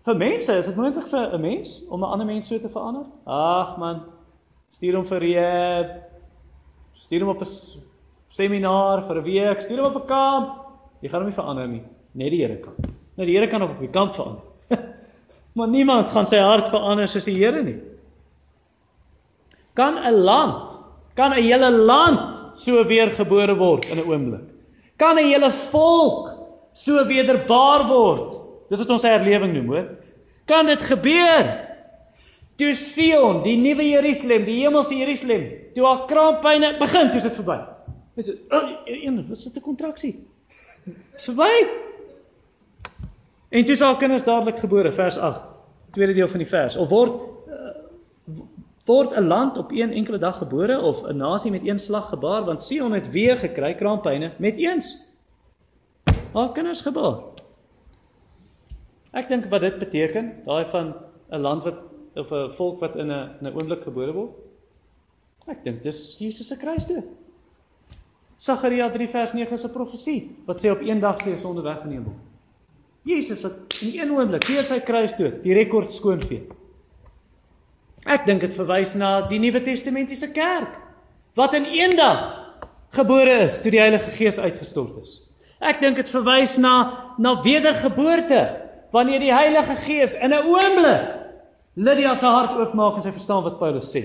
[0.00, 3.06] Vir mense is dit moontlik vir 'n mens om 'n ander mens so te verander?
[3.24, 4.02] Ag man,
[4.68, 5.88] stuur hom vir rehab.
[6.92, 7.48] Stuur hom op 'n
[8.28, 10.48] seminar vir 'n week, stuur hom op 'n kamp.
[11.00, 11.82] Jy gaan hom nie verander nie.
[12.12, 12.74] Net die Here kan.
[13.16, 14.42] Net die Here kan op die kamp verander.
[15.56, 17.78] maar niemand gaan sy hart verander soos die Here nie.
[19.78, 20.78] Kan 'n land,
[21.14, 24.48] kan 'n hele land so weergebore word in 'n oomblik?
[24.96, 26.34] Kan 'n hele volk
[26.72, 28.34] so wederbaar word.
[28.68, 29.88] Dis wat ons herlewing noem, hoor.
[30.46, 31.46] Kan dit gebeur?
[32.56, 37.38] Toe Sion, die nuwe Jerusalem, die hemelse Jerusalem, toe haar kraampyne begin, toe is dit
[37.38, 37.58] verby.
[38.50, 40.26] Oh, een, wat is dit 'n kontraksie?
[41.14, 41.89] Dis verby.
[43.50, 45.42] En toe haar kinders dadelik gebore, vers 8.
[45.90, 46.76] Tweede deel van die vers.
[46.76, 47.16] Of word
[47.48, 47.70] uh,
[48.86, 52.44] word 'n land op een enkele dag gebore of 'n nasie met een slag gebaar,
[52.44, 55.06] want Sion het weer gekry kraampyne met eens
[56.32, 57.18] haar kinders gebaar.
[59.10, 60.94] Ek dink wat dit beteken, daai van
[61.30, 61.78] 'n land wat
[62.14, 64.34] of 'n volk wat in 'n 'n oomblik gebore word.
[65.46, 67.04] Ek dink dis Jesus se kruisdood.
[68.36, 71.62] Sagaria 3 vers 9 is 'n profesie wat sê op een dag sal hy sonde
[71.62, 72.29] weggeneem word.
[73.06, 76.42] Jesus wat in een oomblik deur sy kruisdood die rekord skoonvee.
[78.08, 80.76] Ek dink dit verwys na die Nuwe Testamentiese kerk
[81.38, 82.20] wat in een dag
[82.96, 85.20] gebore is toe die Heilige Gees uitgestort is.
[85.60, 86.74] Ek dink dit verwys na
[87.20, 88.42] na wedergeboorte
[88.92, 91.20] wanneer die Heilige Gees in 'n oomblik
[91.74, 94.02] Lydia se hart oopmaak en sy verstaan wat Paulus sê.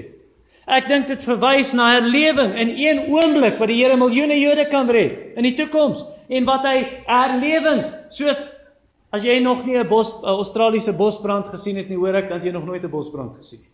[0.65, 4.89] Ek dink dit verwys na herlewing in een oomblik wat die Here miljoene Jode kan
[4.89, 8.45] red in die toekoms en wat hy herlewing soos
[9.15, 12.51] As jy nog nie 'n bos Australiese bosbrand gesien het nie, hoor ek dat jy
[12.51, 13.69] nog nooit 'n bosbrand gesien het.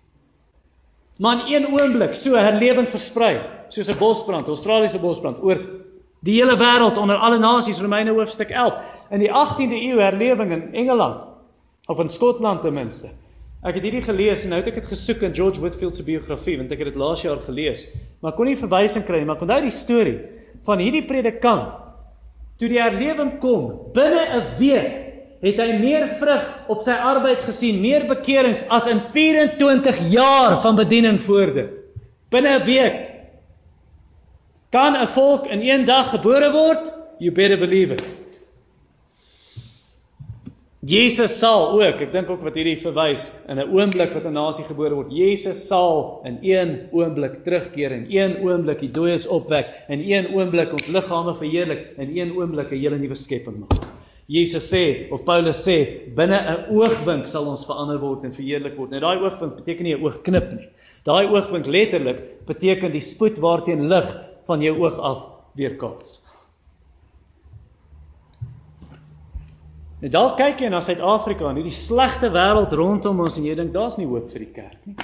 [1.18, 5.60] Maar in een oomblik so herlewend versprei, soos 'n bosbrand, Australiese bosbrand oor
[6.20, 8.74] die hele wêreld onder alle nasies, Romeine hoofstuk 11.
[9.10, 11.24] In die 18de eeu herlewing in Engeland
[11.88, 13.10] of in Skotland ten minste.
[13.62, 16.58] Ek het hierdie gelees en nou het ek dit gesoek in George Whitfield se biografie
[16.58, 17.88] want ek het dit laas jaar gelees,
[18.22, 20.20] maar kon nie verwysing kry nie, maar onthou die storie
[20.64, 21.78] van hierdie predikant
[22.58, 25.01] toe die herlewing kom binne 'n week
[25.42, 30.78] het hy meer vrug op sy arbeid gesien, meer bekerings as in 24 jaar van
[30.78, 31.72] bediening voor dit.
[32.30, 32.98] Binne 'n week
[34.72, 36.92] kan 'n volk in een dag gebore word?
[37.20, 38.04] You better believe it.
[40.82, 44.66] Jesus sal ook, ek dink ook wat hierdie verwys in 'n oomblik wat 'n nasie
[44.66, 45.12] gebore word.
[45.12, 50.72] Jesus sal in een oomblik terugkeer en een oomblik die dooies opwek en een oomblik
[50.72, 54.01] ons liggame verheerlik en een oomblik 'n hele nuwe skepping maak.
[54.28, 58.92] Jesus sê of Paulus sê binne 'n oogwink sal ons verander word en verheerlik word.
[58.92, 60.68] Nou daai oogwink beteken nie 'n oogknip nie.
[61.04, 64.08] Daai oogwink letterlik beteken die spoed waarteen lig
[64.46, 65.20] van jou oog af
[65.56, 66.22] weerkaats.
[70.02, 73.74] Nou dalk kyk jy na Suid-Afrika en hierdie slegte wêreld rondom ons en jy dink
[73.74, 74.96] daar's nie hoop vir die kerk nie.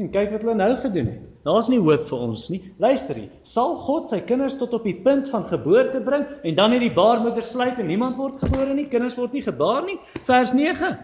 [0.00, 1.24] En kyk wat hulle nou gedoen het.
[1.44, 2.60] Daar's nie hoop vir ons nie.
[2.80, 6.72] Luister hier, sal God sy kinders tot op die punt van geboorte bring en dan
[6.72, 9.98] net die baarmoeder sluit en niemand word gebore nie, kinders word nie gebaar nie?
[10.24, 10.94] Vers 9.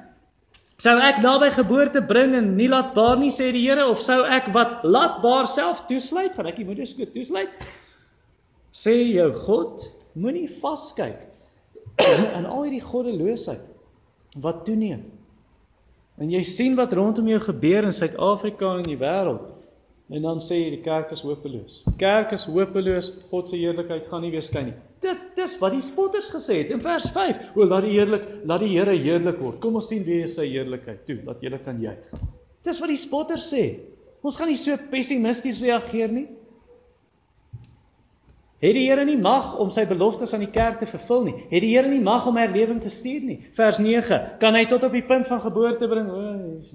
[0.79, 4.22] Sou ek naby geboorte bring en nie laat baar nie sê die Here of sou
[4.24, 7.68] ek wat laat baar self toesluit, gaan ek die moeder skoot toesluit?
[8.72, 9.83] Sê jou God,
[10.16, 11.18] moenie vaskyk
[12.38, 15.03] in al hierdie goddeloosheid wat toeneem.
[16.18, 19.54] En jy sien wat rondom jou gebeur in Suid-Afrika en die wêreld.
[20.09, 21.83] En dan sê jy die kerk is hopeloos.
[22.00, 24.76] Kerk is hopeloos, God se heerlikheid gaan nie weer skyn nie.
[25.04, 27.52] Dis dis wat die spotters gesê het in vers 5.
[27.54, 29.61] O, laat die heerlik, laat die Here heerlik word.
[29.62, 32.16] Kom ons sien wie is sy heerlikheid toe, dat jy kan juig.
[32.66, 33.62] Dis wat die spotters sê.
[34.24, 36.26] Ons gaan nie so pessimisties reageer nie.
[38.59, 41.35] Het die Here nie mag om sy beloftes aan die kerk te vervul nie?
[41.47, 43.38] Het die Here nie mag om herlewing te stuur nie?
[43.55, 46.11] Vers 9: Kan hy tot op die punt van geboorte bring?
[46.11, 46.23] O,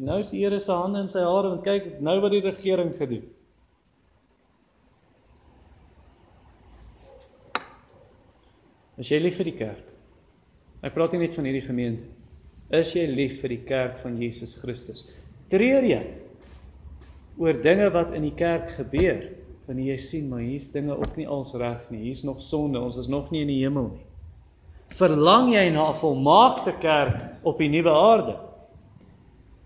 [0.08, 2.94] nou is die Here se hande in sy hare want kyk nou wat die regering
[2.96, 3.28] gedoen.
[8.96, 9.94] As jy lief vir die kerk.
[10.88, 12.08] Ek praat nie net van hierdie gemeente.
[12.72, 15.10] Is jy lief vir die kerk van Jesus Christus?
[15.52, 16.00] Treur jy
[17.42, 19.43] oor dinge wat in die kerk gebeur?
[19.68, 22.02] Wanneer jy sien maar hier's dinge ook nie als reg nie.
[22.08, 22.80] Hier's nog sonde.
[22.80, 24.06] Ons is nog nie in die hemel nie.
[24.94, 28.36] Verlang jy na 'n volmaakte kerk op die nuwe aarde?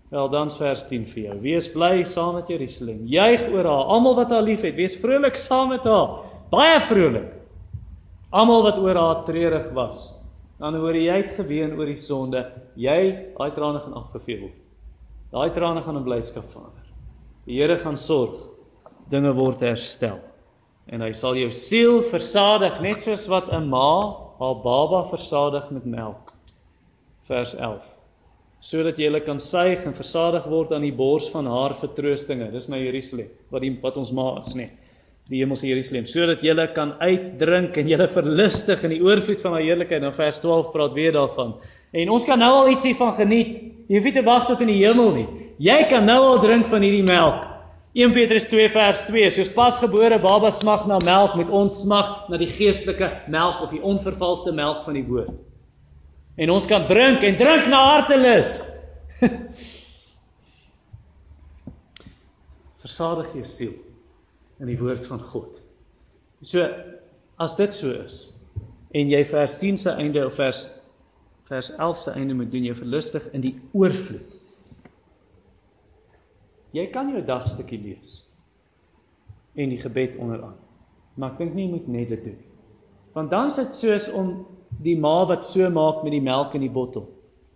[0.08, 1.40] Wel dan vers 10 vir jou.
[1.40, 3.04] Wees bly saam met Jerusalem.
[3.06, 4.74] Juig oor haar, almal wat haar liefhet.
[4.74, 6.24] Wees vrolik saam met haar.
[6.50, 7.32] Baie vrolik.
[8.30, 10.14] Almal wat oor haar treurig was.
[10.58, 12.46] Dan hoor jy het geween oor die sonde.
[12.74, 14.56] Jy, daai trane gaan afgevee word.
[15.30, 16.88] Daai trane gaan in blydskap verander.
[17.44, 18.47] Die Here gaan sorg
[19.10, 20.18] dinge word herstel.
[20.88, 25.84] En hy sal jou siel versadig net soos wat 'n ma haar baba versadig met
[25.84, 26.32] melk.
[27.26, 27.84] Vers 11.
[28.60, 32.50] Sodat jy hulle kan suig en versadig word aan die bors van haar vertroostinge.
[32.50, 34.70] Dis nou Jerusalem wat die wat ons ma is, nee.
[35.28, 39.62] Die hemelse Jerusalem, sodat jy kan uitdrink en jy verlustig in die oorvloed van haar
[39.66, 40.00] heerlikheid.
[40.00, 41.54] Dan vers 12 praat weer daarvan.
[41.92, 43.60] En ons kan nou al ietsie van geniet.
[43.88, 45.26] Jy hoef nie te wag tot in die hemel nie.
[45.58, 47.57] Jy kan nou al drink van hierdie melk.
[47.98, 52.38] 1 Petrus 2 vers 2 soos pasgebore baba smag na melk met ons smag na
[52.38, 55.34] die geestelike melk of die onvervalste melk van die woord.
[56.38, 58.62] En ons kan drink en drink na hartelus.
[62.84, 63.74] Versadig jou siel
[64.62, 65.58] in die woord van God.
[66.38, 66.62] So
[67.42, 68.38] as dit so is
[68.94, 70.70] en jy vers 10 se einde of vers
[71.50, 74.37] vers 11 se einde moet doen jy verlustig in die oorvloed
[76.78, 78.16] Jy kan jou dagstukkie lees
[79.58, 80.56] en die gebed onderaan.
[81.18, 82.48] Maar ek dink nie jy moet net dit doen nie.
[83.16, 84.34] Want dan sit soos om
[84.84, 87.08] die ma wat so maak met die melk in die bottel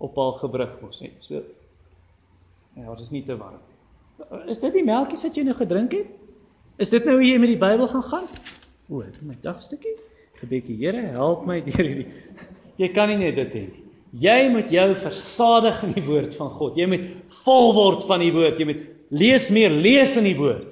[0.03, 1.21] op haar gewrig mos net.
[1.23, 1.43] So
[2.73, 3.61] Ja, dit is nie te warm.
[4.49, 6.09] Is dit die melkies wat jy nou gedrink het?
[6.81, 8.29] Is dit nou hoe jy met die Bybel gaan gaan?
[8.89, 9.93] O, my dagstukkie.
[10.41, 12.09] Gebedjie, Here, help my deur hierdie.
[12.81, 13.83] Jy kan nie net dit hê nie.
[14.23, 16.81] Jy moet jou versadig in die woord van God.
[16.81, 17.05] Jy moet
[17.45, 18.59] vol word van die woord.
[18.61, 18.83] Jy moet
[19.13, 20.67] lees meer, lees in die woord.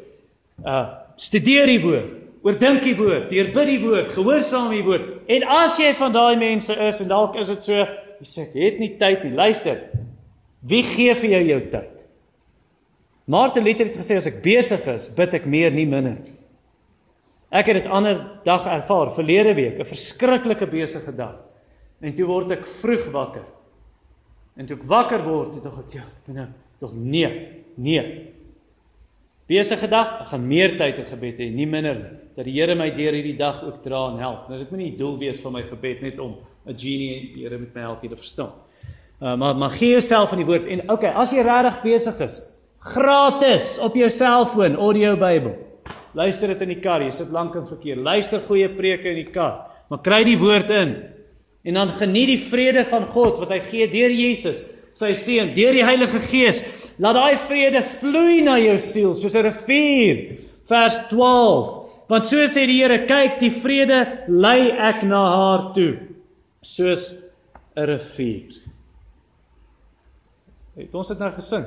[0.64, 0.86] Uh
[1.20, 2.12] studeer die woord,
[2.48, 5.10] oordink die woord, deurbid die woord, gehoorsaam die woord.
[5.28, 7.82] En as jy van daai mense is en dalk is dit so,
[8.22, 9.34] jy sê ek het nie tyd nie.
[9.36, 9.82] Luister.
[10.64, 12.06] Wie gee vir jou jou tyd?
[13.28, 16.16] Martin Luther het gesê as ek besig is, bid ek meer nie minder.
[17.52, 21.36] Ek het dit ander dag ervaar, verlede week, 'n verskriklike besige dag.
[22.00, 23.44] En toe word ek vroeg wakker
[24.60, 26.46] En toe ek wakker word, het ek ja, nou
[26.80, 27.28] tog nee,
[27.76, 28.30] nee.
[29.50, 32.16] Besige dag, ek gaan meer tyd in gebed hê, nie minder nie.
[32.36, 34.46] Dat die Here my deur hierdie dag ook dra en help.
[34.48, 37.58] Nou dit moet nie doel wees van my gebed net om 'n genie die Here
[37.58, 38.52] met my help hier te verstaan.
[39.20, 42.40] Uh, maar maar gee jouself aan die woord en okay, as jy regtig besig is,
[42.78, 45.58] gratis op jou selfoon audio Bybel.
[46.14, 47.96] Luister dit in die kar, jy sit lank in verkeer.
[47.96, 50.96] Luister goeie preke in die kar, maar kry die woord in.
[51.62, 54.62] En dan geniet die vrede van God wat hy gee deur Jesus,
[54.96, 56.62] sy seun, deur die Heilige Gees.
[57.00, 60.36] Laat daai vrede vloei na jou siel soos 'n rivier.
[60.68, 61.68] Vers 12.
[62.08, 65.98] Want so sê die Here, kyk, die vrede lei ek na haar toe
[66.60, 67.02] soos
[67.76, 68.52] 'n rivier.
[70.76, 71.64] Het ons dit nou gesing?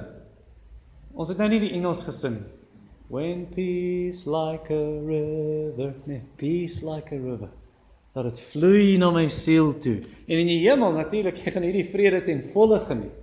[1.15, 2.51] Ons het nou nie die Engels gesing nie.
[3.09, 7.49] When peace like a river, nee, peace like a river
[8.13, 10.03] dat dit vloei na my siel toe.
[10.27, 13.22] En in die hemel natuurlik, jy gaan hierdie vrede ten volle geniet.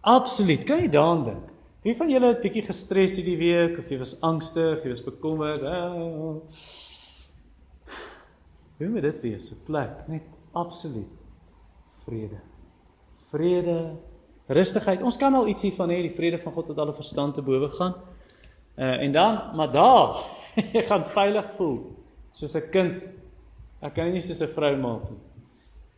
[0.00, 0.64] Absoluut.
[0.64, 1.54] Kan jy daaraan dink?
[1.82, 5.62] Wie van julle het bietjie gestres hierdie week of jy was angstig, jy was bekommerd?
[5.62, 6.42] Oh.
[8.78, 9.50] Hoe moet dit wees?
[9.52, 11.22] 'n Plek net absoluut
[12.04, 12.40] vrede.
[13.30, 13.98] Vrede,
[14.46, 15.02] rustigheid.
[15.02, 17.68] Ons kan al ietsie van hê die vrede van God wat alle verstand te bowe
[17.68, 17.94] gaan.
[18.76, 20.18] Uh en dan, maar daar,
[20.74, 21.78] jy gaan veilig voel
[22.32, 23.02] soos 'n kind
[23.78, 25.22] Ek kan nie soos 'n vrou maak nie.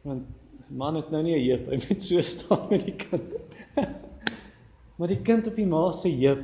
[0.04, 0.22] Want
[0.70, 3.34] man het nou nie 'n heup, hy moet so staan met die kind.
[4.98, 6.42] maar die kind op die ma se heup,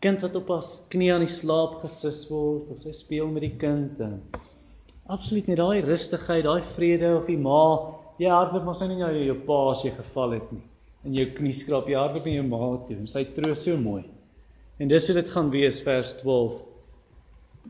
[0.00, 3.56] kind wat op haar knie aan die slaap gesis word of sy speel met die
[3.56, 4.00] kind.
[4.00, 4.22] En,
[5.06, 7.60] absoluut net daai rustigheid, daai vrede of die ma,
[8.18, 10.64] jy hardloop mos nie nou jou pa as jy geval het nie.
[11.04, 13.06] In jou knie skraap jy hardloop in jou ma toe.
[13.06, 14.04] Sy troos so mooi.
[14.78, 16.69] En dis hoe dit gaan wees vers 12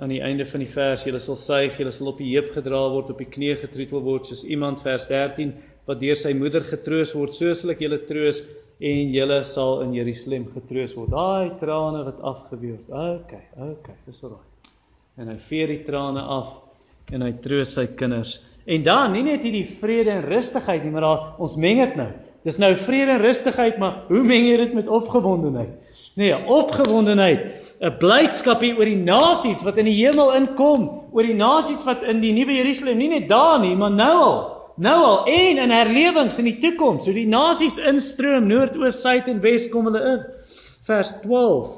[0.00, 2.80] aan die einde van die vers, julle sal suig, julle sal op die heup gedra
[2.88, 5.52] word, op die knie getroetel word soos iemand vers 13
[5.88, 8.40] wat deur sy moeder getroos word, so sal ek julle troos
[8.80, 11.12] en julle sal in Jerusalem getroos word.
[11.12, 12.88] Daai trane wat afgewee het.
[12.88, 14.72] Okay, okay, dis reg.
[15.20, 16.56] En hy vee die trane af
[17.12, 18.38] en hy troos sy kinders.
[18.70, 22.08] En dan, nie net hierdie vrede en rustigheid nie, maar daar ons meng dit nou.
[22.46, 25.76] Dis nou vrede en rustigheid, maar hoe meng jy dit met opgewondenheid?
[26.20, 30.82] Nee, opgewondenheid, 'n blydskap hier oor die nasies wat in die hemel inkom,
[31.16, 34.38] oor die nasies wat in die nuwe Jerusalem, nie net daar nie, maar nou al,
[34.76, 39.40] nou al en in herlewings in die toekoms, so die nasies instroom noordoos, suid en
[39.40, 40.26] wes kom hulle in.
[40.84, 41.70] Vers 12.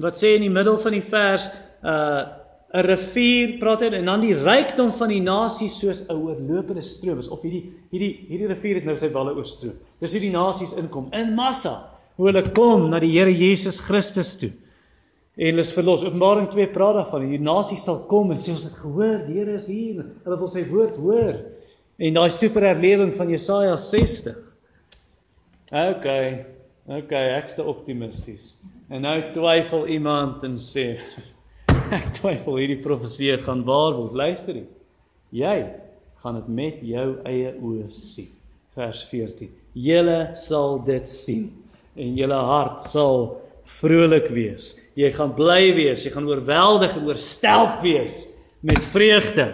[0.00, 1.50] Wat sê in die middel van die vers,
[1.84, 6.82] uh 'n rivier praat hy en dan die rykdom van die nasies soos 'n oorlopende
[6.86, 9.74] stroom is of hierdie hierdie hierdie rivier het nou sy walle oorstroom.
[9.98, 14.36] Dis hoe die nasies inkom in massa hoe hulle kom na die Here Jesus Christus
[14.36, 14.52] toe.
[15.38, 16.04] En hulle is verlos.
[16.06, 17.28] Openbaring 2 praat daarvan.
[17.30, 20.04] Die nasies sal kom en sê ons het gehoor, die Here is hier.
[20.24, 21.36] Hulle wil sy woord hoor.
[22.00, 24.38] En daai super herlewing van Jesaja 60.
[25.70, 26.08] OK.
[26.90, 28.46] OK, ek's te optimisties.
[28.90, 30.96] En nou twyfel iemand en sê
[31.98, 34.16] ek twyfel hierdie profesie gaan waar word.
[34.18, 34.66] Luister jy.
[35.30, 35.56] Jy
[36.24, 38.32] gaan dit met jou eie oë sien.
[38.74, 39.52] Vers 14.
[39.78, 41.46] Julle sal dit sien
[42.00, 43.28] en julle hart sal
[43.78, 44.74] vrolik wees.
[44.98, 48.26] Jy gaan bly wees, jy gaan oorweldig en oorstelp wees
[48.60, 49.46] met vreugde.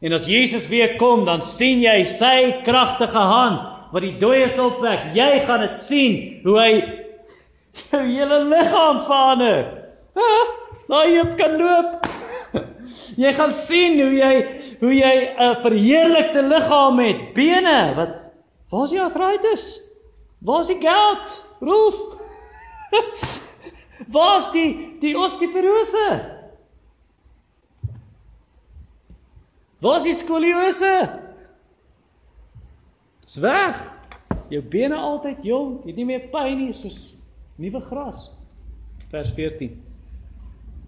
[0.00, 5.12] En as Jesus weer kom, dan sien jy sy kragtige hand wat die dooies opwek.
[5.16, 6.70] Jy gaan dit sien hoe hy
[7.90, 9.64] jou hele liggaam verander.
[10.90, 12.06] Nou jy kan loop.
[13.16, 14.32] Jy gaan sien hoe jy
[14.80, 18.20] hoe jy 'n verheerlikte liggaam het, bene wat
[18.70, 19.64] waar is jou arthritis?
[20.44, 21.34] Waar is die gout?
[21.60, 21.98] Rolf.
[24.14, 26.06] Waar's die die osteoporose?
[29.80, 30.94] Waar's die skoliose?
[33.26, 33.82] Sweg.
[34.50, 37.16] Jou bene altyd jong, jy het nie meer pyn nie soos
[37.58, 38.22] nuwe gras.
[39.10, 39.74] Vers 14.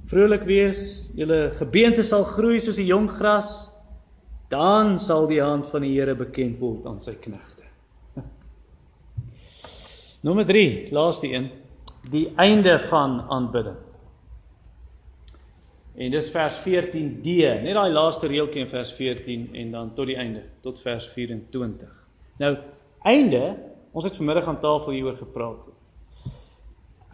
[0.08, 0.82] Vrolik wees,
[1.18, 3.50] julle gebeente sal groei soos die jong gras.
[4.48, 7.66] Dan sal die hand van die Here bekend word aan sy knegte.
[10.26, 11.50] Nommer 3, laaste een,
[12.10, 13.76] die einde van aanbidding.
[15.98, 17.32] En dis vers 14d,
[17.64, 21.90] net daai laaste reeltjie in vers 14 en dan tot die einde, tot vers 24.
[22.38, 22.52] Nou,
[23.02, 23.42] einde,
[23.90, 25.66] ons het vanmiddag aan tafel hieroor gepraat.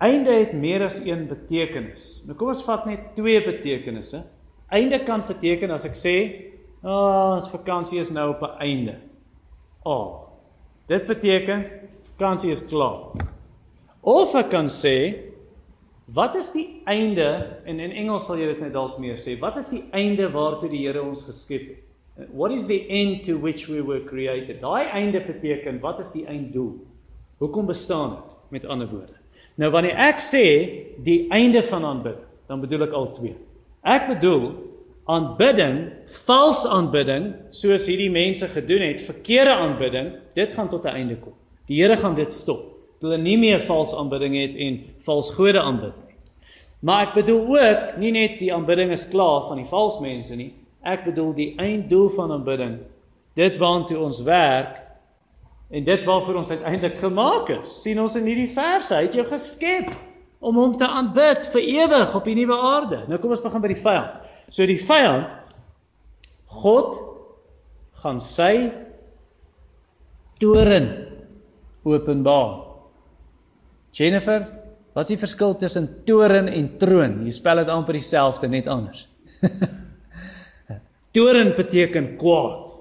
[0.05, 2.21] Einde het meer as een betekenis.
[2.27, 4.21] Nou kom ons vat net twee betekenisse.
[4.75, 6.17] Einde kan beteken as ek sê,
[6.83, 8.95] "Ag, oh, ons vakansie is nou op 'n einde."
[9.87, 9.91] A.
[9.91, 10.29] Oh,
[10.87, 11.65] dit beteken
[12.17, 13.33] vakansie is klaar.
[14.05, 14.97] Of ek kan sê
[16.13, 17.27] wat is die einde
[17.65, 19.39] en in Engels sal jy dit net dalk meer sê.
[19.41, 22.29] Wat is die einde waartoe die Here ons geskep het?
[22.37, 24.61] What is the end to which we were created?
[24.61, 26.77] Daai einde beteken wat is die einddoel?
[27.41, 28.31] Hoekom bestaan dit?
[28.53, 29.17] Met ander woorde.
[29.57, 30.45] Nou wanneer ek sê
[31.03, 33.35] die einde van aanbidding, dan bedoel ek al twee.
[33.81, 34.51] Ek bedoel
[35.11, 35.81] aanbidding,
[36.27, 41.35] vals aanbidding, soos hierdie mense gedoen het, verkeerde aanbidding, dit gaan tot 'n einde kom.
[41.67, 42.74] Die Here gaan dit stop.
[43.05, 46.15] Dat hulle nie meer vals aanbidding het en vals gode aanbid nie.
[46.81, 50.55] Maar ek bedoel ook nie net die aanbidding is klaar van die vals mense nie.
[50.81, 52.79] Ek bedoel die einddoel van aanbidding,
[53.37, 54.81] dit waartoe ons werk
[55.69, 57.77] en dit waarvoor ons uiteindelik gemaak is.
[57.83, 59.93] sien ons in hierdie verse, hy het jou geskep
[60.41, 63.05] om hom te aanbid vir ewig op die nuwe aarde.
[63.09, 64.37] Nou kom ons begin by die vyand.
[64.49, 65.37] So die vyand
[66.65, 66.97] God
[68.01, 68.71] gaan sy
[70.41, 70.89] toren
[71.85, 72.64] openbaar.
[73.95, 74.43] Jennifer,
[74.95, 77.21] wat is die verskil tussen toren en troon?
[77.27, 79.07] Jy spel dit amper dieselfde net anders.
[81.17, 82.73] toren beteken kwaad.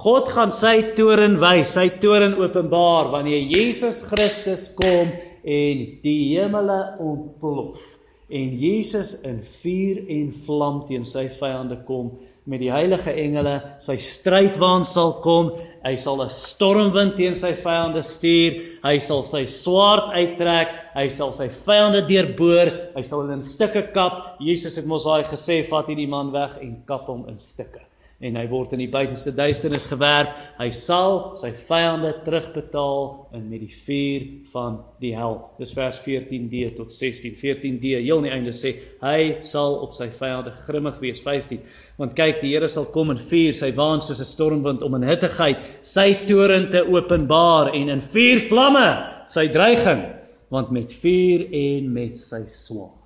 [0.00, 5.10] God gaan sy toren wys, sy toren openbaar wanneer Jesus Christus kom
[5.44, 7.99] en die hemele ontplof
[8.30, 12.12] en Jesus in vuur en vlam teen sy vyande kom
[12.50, 15.50] met die heilige engele sy strydwaan sal kom
[15.82, 21.34] hy sal 'n stormwind teen sy vyande stuur hy sal sy swaard uittrek hy sal
[21.34, 24.38] sy vyande deurboor hy sal hulle in stukke kap.
[24.40, 27.89] Jesus het mos daai gesê vat hierdie man weg en kap hom in stukke
[28.20, 30.34] en hy word in die buitenste duisternis gewerp.
[30.58, 33.06] Hy sal sy vyande terugbetaal
[33.38, 35.38] in met die vuur van die hel.
[35.56, 37.32] Dis vers 14d tot 16.
[37.40, 41.64] 14d heel aan die einde sê hy sal op sy vyande grimmig wees 15.
[42.00, 45.08] Want kyk, die Here sal kom in vuur, sy waan soos 'n stormwind om in
[45.08, 48.88] hittigheid sy toren te openbaar en in vuur vlamme
[49.26, 50.04] sy dreiging,
[50.50, 53.00] want met vuur en met sy swaard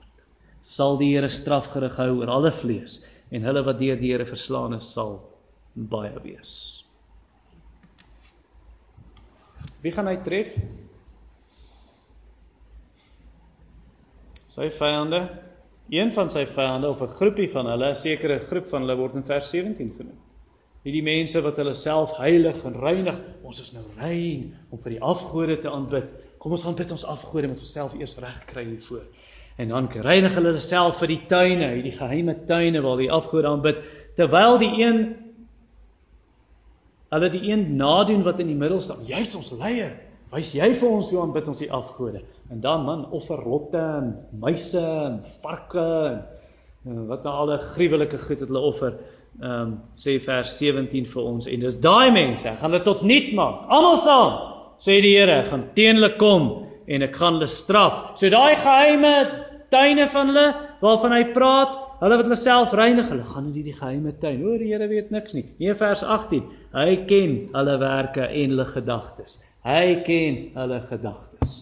[0.64, 3.02] sal die Here strafgerig hou oor alle vlees
[3.34, 5.16] en hulle wat deur die Here verslaan is sal
[5.74, 6.52] baie wees.
[9.82, 10.54] Wie gaan hy tref?
[14.54, 15.24] Sy vyande.
[15.92, 19.14] Een van sy vyande of 'n groepie van hulle, 'n sekere groep van hulle word
[19.14, 20.20] in vers 17 genoem.
[20.84, 25.02] Hierdie mense wat hulle self heilig en reinig, ons is nou rein om vir die
[25.02, 26.10] afgode te aanbid.
[26.38, 29.04] Kom ons aanbid ons afgode met onsself eers reg kry hiervoor.
[29.56, 33.78] En dan reinig hulle self vir die tuine, hierdie geheime tuine waar die afgode aanbid,
[34.18, 35.04] terwyl die een
[37.14, 39.04] hulle die een nadoen wat in die middel staan.
[39.06, 39.92] Jy's ons leier.
[40.32, 42.24] Wys jy vir ons hoe aanbid ons die afgode?
[42.50, 44.08] En dan man offer rotte en
[44.42, 46.24] muise en varke en,
[46.90, 48.98] en wat nou al 'n gruwelike goed het hulle offer.
[49.42, 53.32] Ehm um, sê vers 17 vir ons en dis daai mense, gaan hulle tot niet
[53.34, 53.66] maak.
[53.68, 54.34] Almal saam,
[54.78, 58.14] sê die Here, gaan teen hulle kom en ek gaan hulle straf.
[58.18, 59.14] So daai geheime
[59.72, 60.46] tuine van hulle
[60.82, 64.42] waarvan hy praat, hulle wat hulle self reinig, hulle gaan in hierdie geheime tuin.
[64.44, 65.44] Hoor die Here weet niks nie.
[65.60, 66.44] Nee vers 18.
[66.74, 69.40] Hy ken hulle werke en hulle gedagtes.
[69.64, 71.54] Hy ken hulle gedagtes.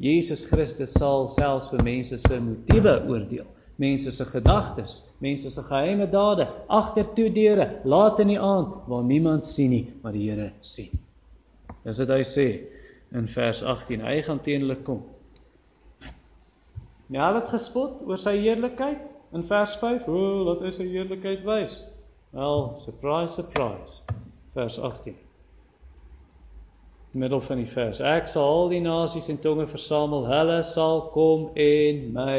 [0.00, 3.48] Jesus Christus sal selfs vir mense se motiewe oordeel.
[3.80, 4.94] Mense se gedagtes,
[5.24, 9.86] mense se geheime dade agter toe deure, laat in die aand waar niemand sien nie,
[10.02, 10.92] maar die Here sien.
[11.84, 12.46] Dis wat hy sê
[13.10, 14.00] in vers 18.
[14.00, 15.02] Hy gaan teen hulle kom.
[17.10, 20.06] Ja, hulle het gespot oor sy heerlikheid in vers 5.
[20.06, 21.80] O, laat hy sy heerlikheid wys.
[22.30, 24.04] Wel, surprise, surprise.
[24.54, 25.18] Vers 18.
[27.18, 27.98] Middel van die vers.
[28.06, 30.28] Ek sal al die nasies en tonge versamel.
[30.30, 32.38] Hulle sal kom en my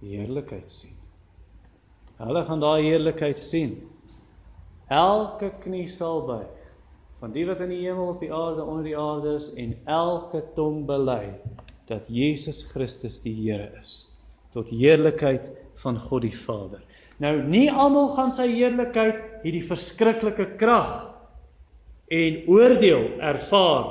[0.00, 0.96] heerlikheid sien.
[2.16, 3.76] Hulle gaan daai heerlikheid sien.
[4.88, 6.63] Elke knie sal buig
[7.24, 10.42] van die wat in die hemel op die aarde onder die aarde is en elke
[10.52, 11.30] tong bely
[11.88, 13.92] dat Jesus Christus die Here is
[14.52, 15.48] tot heerlikheid
[15.80, 16.82] van God die Vader.
[17.24, 20.92] Nou nie almal gaan sy heerlikheid hierdie verskriklike krag
[22.12, 23.88] en oordeel ervaar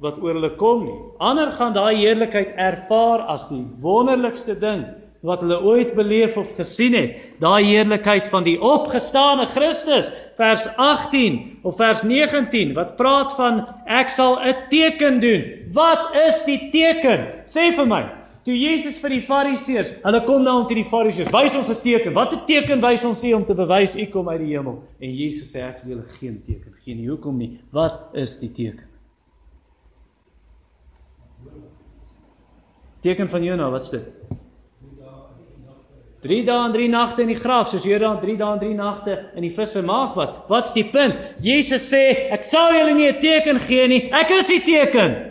[0.00, 0.98] wat oor hulle kom nie.
[1.20, 4.86] Ander gaan daai heerlikheid ervaar as die wonderlikste ding
[5.20, 10.08] wat hulle ooit beleef of gesien het, daai heerlikheid van die opgestane Christus,
[10.38, 15.44] vers 18 of vers 19 wat praat van ek sal 'n teken doen.
[15.72, 17.28] Wat is die teken?
[17.44, 18.04] Sê vir my.
[18.44, 21.80] Toe Jesus vir die Fariseërs, hulle kom na hom toe die Fariseërs, wys ons 'n
[21.82, 22.12] teken.
[22.12, 24.82] Wat 'n teken wys ons hier om te bewys u kom uit die hemel?
[24.98, 27.08] En Jesus sê ek sal julle geen teken gee nie.
[27.08, 27.60] Hoekom nie?
[27.70, 28.88] Wat is die teken?
[33.00, 34.39] Teken van Jona, wat's dit?
[36.20, 39.16] 3 dae en 3 nagte in die graf, soos Jona 3 dae en 3 nagte
[39.36, 40.34] in die visse maag was.
[40.48, 41.16] Wat's die punt?
[41.40, 44.10] Jesus sê, ek sal julle nie 'n teken gee nie.
[44.12, 45.30] Ek is die teken.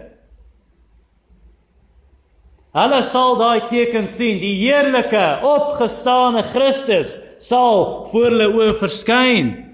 [2.73, 9.65] Hulle sal daai teken sien, die heerlike opgestane Christus sal voor hulle oë verskyn.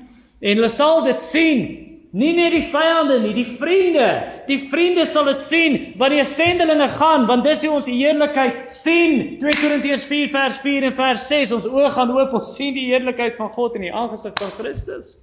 [0.41, 1.84] En hulle sal dit sien
[2.15, 4.05] Nie net die vyande nie, die vriende.
[4.47, 9.35] Die vriende sal dit sien wanneer sendelinge gaan, want dis hoe ons die heerlikheid sien.
[9.41, 11.51] 2 Korintiërs 4 vers 4 en vers 6.
[11.57, 15.17] Ons oë gaan oop, ons sien die heerlikheid van God in die aangesig van Christus.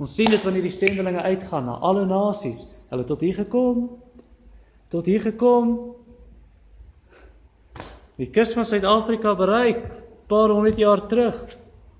[0.00, 2.64] Ons sien dit wanneer die sendelinge uitgaan na alle nasies.
[2.88, 3.84] Hulle tot hier gekom.
[4.92, 5.76] Tot hier gekom.
[8.16, 9.84] Die kus van Suid-Afrika bereik
[10.26, 11.36] paar honderd jaar terug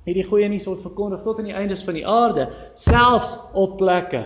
[0.07, 2.47] hierdie goeie nuus word verkondig tot aan die eindes van die aarde,
[2.79, 4.23] selfs op plekke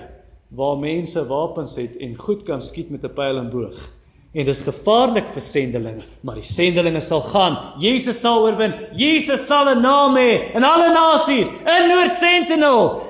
[0.56, 3.78] waar mense wapens het en goed kan skiet met 'n pyl en boog.
[4.32, 7.56] En dis gevaarlik vir sendelinge, maar die sendelinge sal gaan.
[7.78, 8.74] Jesus sal oorwin.
[8.94, 13.00] Jesus sal 'n naam hê in alle nasies, in Noord Sentinel.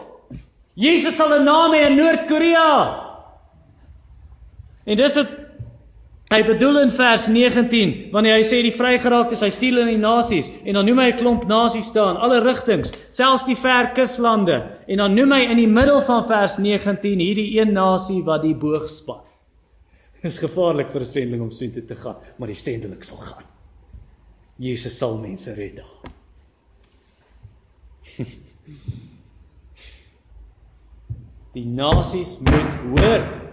[0.74, 3.00] Jesus sal 'n naam hê in Noord-Korea.
[4.84, 5.28] En dis dit
[6.30, 10.52] Hy bedoel in vers 19 wanneer hy sê die vrygeraaktes hy stuur in die nasies
[10.62, 15.02] en dan noem hy 'n klomp nasies staan, alle rigtings, selfs die ver kuslande en
[15.02, 18.86] dan noem hy in die middel van vers 19 hierdie een nasie wat die boog
[18.88, 19.26] span.
[20.22, 23.44] Dis gevaarlik vir 'n sending om soontoe te gaan, maar die sendeling sal gaan.
[24.56, 25.98] Jesus sal mense red daar.
[31.52, 33.49] Die nasies moet hoor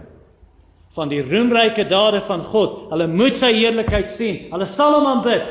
[0.98, 2.88] van die roemryke dade van God.
[2.90, 4.46] Hulle moet sy heerlikheid sien.
[4.50, 5.44] Hulle sal hom aanbid.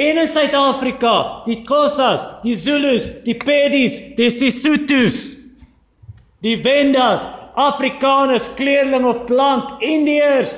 [0.00, 1.14] En in Suid-Afrika,
[1.46, 5.20] die Khoisas, die Zulus, die Pedis, die Sesotho's,
[6.44, 10.56] die Vendas, Afrikaners, kleerling of blank, Indiërs.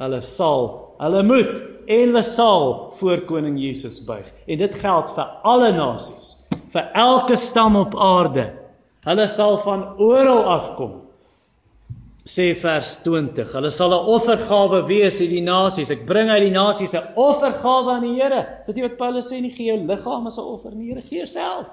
[0.00, 0.68] Hulle sal,
[1.00, 4.30] hulle moet en hulle sal voor koning Jesus buig.
[4.48, 6.30] En dit geld vir alle nasies,
[6.72, 8.46] vir elke stam op aarde.
[9.04, 11.03] Hulle sal van oral afkom
[12.24, 13.52] sê vers 20.
[13.52, 15.90] Hulle sal 'n offergawe wees uit die nasies.
[15.90, 18.60] Ek bring uit die nasies 'n offergawe aan die Here.
[18.66, 19.50] Dit nie wat Paulus sê nie?
[19.50, 21.02] Gee jou liggaam as 'n offer aan die Here.
[21.02, 21.68] Gee jouself.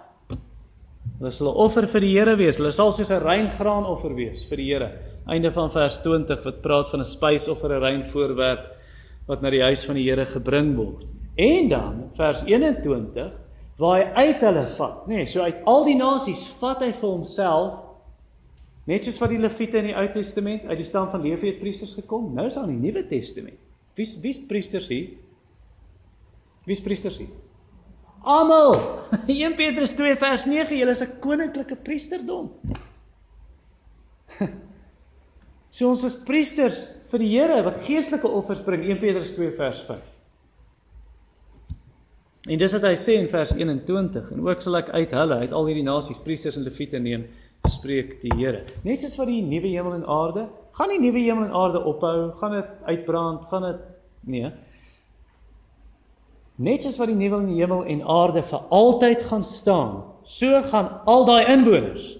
[1.20, 2.58] Hulle sal 'n offer vir die Here wees.
[2.58, 4.91] Hulle sal soos 'n rein graanoffer wees vir die Here.
[5.28, 8.76] Einde van vers 20 wat praat van 'n spysoffer, 'n rein voorwerp
[9.28, 11.06] wat na die huis van die Here gebring word.
[11.38, 13.32] En dan vers 21
[13.78, 17.10] waar hy uit hulle vat, nê, nee, so uit al die nasies vat hy vir
[17.10, 17.90] homself
[18.89, 21.59] Net soos wat die Lewiete in die Ou Testament uit die stam van Lewi het
[21.61, 23.59] priesters gekom, nou is daar in die Nuwe Testament.
[23.97, 25.11] Wie's wie's priesters hier?
[26.65, 27.29] Wie's priesters hier?
[28.21, 28.73] Almal.
[29.27, 32.49] 1 Petrus 2 vers 9, julle is 'n koninklike priesterdom.
[35.71, 39.79] So ons is priesters vir die Here wat geestelike offers bring 1 Petrus 2 vers
[39.88, 40.09] 5.
[42.51, 45.53] En dis wat hy sê in vers 21 en ook sal ek uit hulle uit
[45.55, 47.23] al hierdie nasies priesters en leviete neem
[47.70, 48.64] spreek die Here.
[48.86, 50.47] Net soos wat die nuwe hemel en aarde,
[50.78, 53.82] gaan die nuwe hemel en aarde ophou, gaan dit uitbrand, gaan dit
[54.34, 54.51] nee.
[56.62, 61.26] Net soos wat die nuwe hemel en aarde vir altyd gaan staan, so gaan al
[61.30, 62.16] daai inwoners,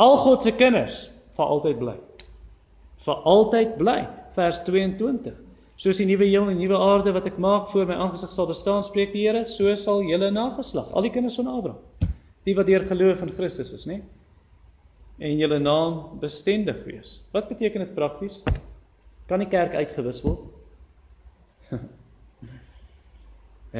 [0.00, 1.96] al God se kinders vir altyd bly.
[3.02, 4.00] Vir altyd bly.
[4.32, 5.34] Vers 22.
[5.80, 8.84] Soos die nuwe hemel en nuwe aarde wat ek maak voor my aangesig sal bestaan,
[8.86, 12.08] spreek die Here, so sal julle nageslag, al die kinders van Abraham,
[12.46, 13.98] die wat deur geloof in Christus is, nê?
[13.98, 14.21] Nee?
[15.22, 17.20] En julle naam bestendig wees.
[17.30, 18.40] Wat beteken dit prakties?
[19.30, 20.48] Kan die kerk uitgewis word?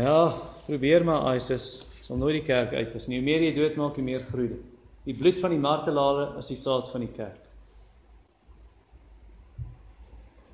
[0.05, 0.19] ja,
[0.67, 3.19] probeer maar ISIS sal nooit die kerk uitwis nie.
[3.19, 4.69] Hoe meer jy doodmaak, hoe meer groei dit.
[5.03, 7.41] Die bloed van die martelare is die saad van die kerk.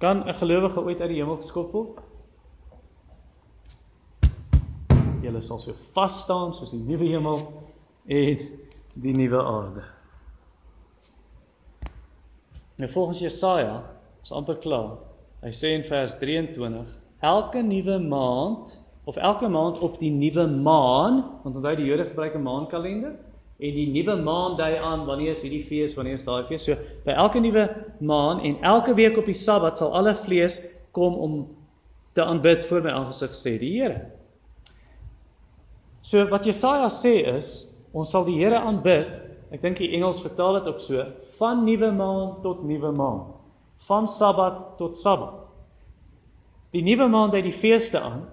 [0.00, 1.98] Kan 'n gelowige ooit uit die hemel geskop word?
[5.20, 7.38] Julle sal so vas staan soos die nuwe hemel
[8.06, 8.38] en
[8.94, 9.97] die nuwe aarde.
[12.78, 13.82] Nou volgens Jesaja,
[14.22, 15.00] is amper klaar.
[15.42, 16.86] Hy sê in vers 23:
[17.26, 18.76] Elke nuwe maand
[19.10, 23.16] of elke maand op die nuwe maan, want onthou die Jode gebruik 'n maankalender
[23.58, 26.64] en die nuwe maan dui aan wanneer is hierdie fees, wanneer is daai fees.
[26.64, 27.66] So by elke nuwe
[27.98, 30.60] maan en elke week op die Sabbat sal alle vlees
[30.90, 31.48] kom om
[32.12, 34.10] te aanbid voor my aangesig sê die Here.
[36.00, 40.58] So wat Jesaja sê is, ons sal die Here aanbid Ek dink die Engels vertaal
[40.58, 41.04] dit ook so,
[41.38, 43.22] van nuwe maan tot nuwe maan.
[43.86, 45.46] Van Sabbat tot Sabbat.
[46.74, 48.26] Die nuwe maan dui die feeste aan.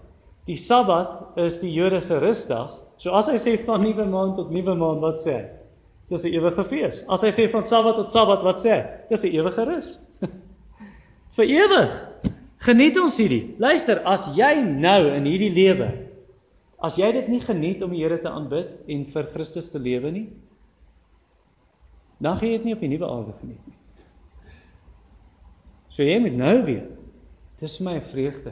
[0.49, 2.74] Die Sabbat is die Jode se rusdag.
[2.99, 5.45] So as hy sê van nuwe maan tot nuwe maan, wat sê hy?
[6.09, 7.05] Dis 'n ewige fees.
[7.09, 8.84] As hy sê van Sabbat tot Sabbat, wat sê hy?
[9.09, 9.99] Dis 'n ewige rus.
[11.36, 11.93] Vir ewig.
[12.59, 13.55] Geniet ons hierdie.
[13.57, 16.05] Luister, as jy nou in hierdie lewe
[16.86, 20.11] as jy dit nie geniet om die Here te aanbid en vir Christus te lewe
[20.13, 20.26] nie,
[22.20, 23.80] dan gaan jy dit nie op die nuwe aarde geniet nie.
[25.89, 27.03] So jy moet nou weet,
[27.55, 28.51] dit is my vreugde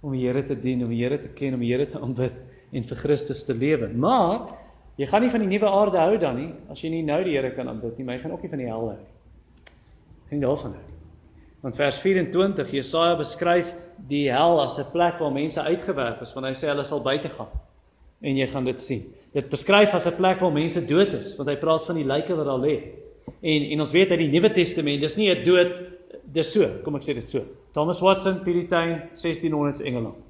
[0.00, 2.36] om die Here te dien, om die Here te ken, om die Here te aanbid
[2.72, 3.88] en vir Christus te lewe.
[3.94, 4.48] Maar
[5.00, 7.32] Jy gaan nie van die nuwe aarde hou dan nie as jy nie nou die
[7.32, 9.06] Here kan aanbid nie, maar jy gaan ook nie van die hel hou nie.
[10.30, 10.82] Hang daarvan hou.
[11.62, 13.70] Want vers 24 Jesaja beskryf
[14.10, 17.28] die hel as 'n plek waar mense uitgewerp is, want hy sê hulle sal buite
[17.28, 17.48] gaan
[18.20, 19.02] en jy gaan dit sien.
[19.32, 22.34] Dit beskryf as 'n plek waar mense dood is, want hy praat van die lyke
[22.34, 22.76] wat daar lê.
[23.40, 25.80] En en ons weet uit die Nuwe Testament, dis nie 'n dood
[26.32, 27.42] dis so, kom ek sê dit so.
[27.72, 30.26] Thomas Watson, Puritan, 1600s Engeland.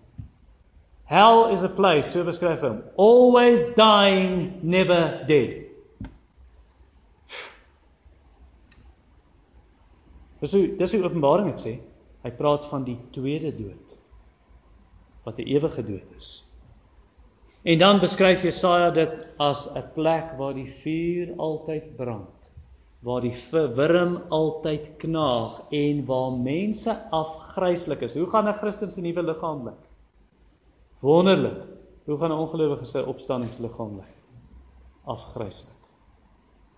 [1.05, 5.66] Hell is a place, so beskryf hom, always dying, never dead.
[10.40, 11.72] Dis hoe dis hoe Openbaring dit sê.
[12.22, 13.96] Hy praat van die tweede dood
[15.24, 16.49] wat 'n ewige dood is.
[17.62, 22.52] En dan beskryf Jesaja dit as 'n plek waar die vuur altyd brand,
[23.02, 28.14] waar die verwrim altyd knaag en waar mense afgryslik is.
[28.14, 29.82] Hoe gaan 'n Christen se nuwe liggaam lyk?
[31.00, 31.62] Wonderlik.
[32.04, 34.14] Hoe gaan 'n ongelowige se opstandingsliggaam lyk?
[35.04, 35.80] Afgryslik.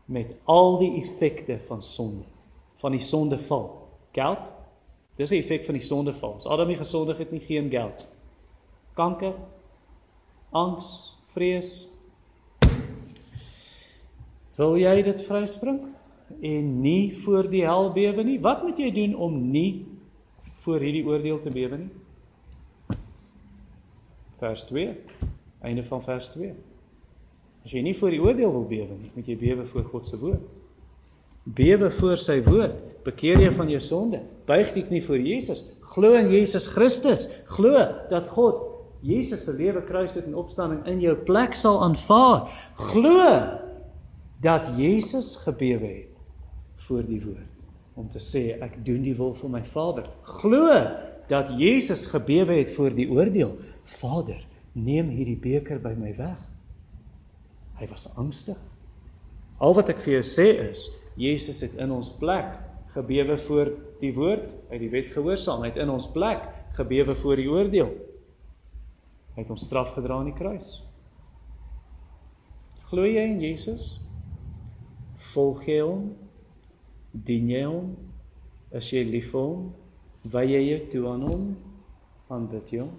[0.05, 2.25] Met al die effekte van sonde,
[2.75, 3.89] van die sondeval.
[4.13, 4.39] Geld?
[5.17, 6.35] Dis die effek van die sondeval.
[6.35, 8.07] As Adam nie gesondig het nie, geen geld.
[8.95, 9.35] Kanker,
[10.53, 11.73] angs, vrees.
[14.59, 15.81] Wil jy dit vryspring
[16.45, 18.39] en nie voor die hel bewe nie?
[18.45, 19.85] Wat moet jy doen om nie
[20.63, 21.91] voor hierdie oordeel te bewe nie?
[24.43, 24.91] Vers 2.
[25.63, 26.53] Einde van vers 2.
[27.63, 30.19] As jy nie voor die oordeel wil bewe nie, moet jy bewe voor God se
[30.21, 30.59] woord.
[31.43, 32.77] Bewe voor sy woord.
[33.07, 34.21] Bekeer jy van jou sonde.
[34.47, 35.65] Buig die knie voor Jesus.
[35.95, 37.25] Glo in Jesus Christus.
[37.51, 38.72] Glo dat God
[39.03, 42.47] Jesus se lewe, kruisdood en opstanding in jou plek sal aanvaar.
[42.79, 43.25] Glo
[44.43, 46.21] dat Jesus gebewe het
[46.87, 47.49] voor die woord
[47.95, 50.07] om te sê ek doen die wil van my Vader.
[50.41, 50.71] Glo
[51.31, 53.53] dat Jesus gebewe het voor die oordeel.
[53.99, 54.41] Vader,
[54.73, 56.41] neem hierdie beker by my weg.
[57.81, 58.59] Hy was angstig.
[59.63, 60.87] Al wat ek vir jou sê is,
[61.21, 62.57] Jesus het in ons plek
[62.95, 66.49] gebewe voor die woord, uit die wet gehoorsaam, hy het in ons plek
[66.79, 67.93] gebewe voor die oordeel.
[69.33, 70.83] Hy het ons straf gedra aan die kruis.
[72.91, 73.87] Glo jy in Jesus?
[75.33, 76.11] Volg jy hom?
[77.13, 77.95] Dien jy hom?
[78.77, 79.65] Is jy lief vir hom?
[80.33, 81.49] Wy jy jou toe aan hom?
[82.33, 82.93] Aanbid jy hom?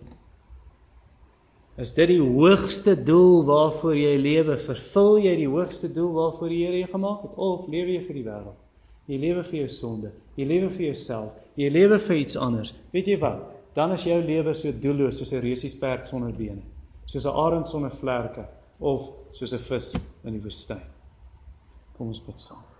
[1.81, 4.57] Is dit die hoogste doel waarvoor jy lewe?
[4.61, 8.19] Vervul jy die hoogste doel waarvoor die Here jou gemaak het of lewe jy vir
[8.19, 8.59] die wêreld?
[9.09, 10.13] Jy lewe vir jou sonde.
[10.37, 11.33] Jy lewe vir jouself.
[11.59, 12.73] Jy lewe vir iets anders.
[12.93, 13.52] Weet jy wat?
[13.73, 16.61] Dan is jou lewe so doelloos soos 'n resiesperd sonder bene,
[17.05, 18.47] soos 'n arend sonder vlerke
[18.79, 20.81] of soos 'n vis in die woestyn.
[21.97, 22.72] Kom ons bid saam.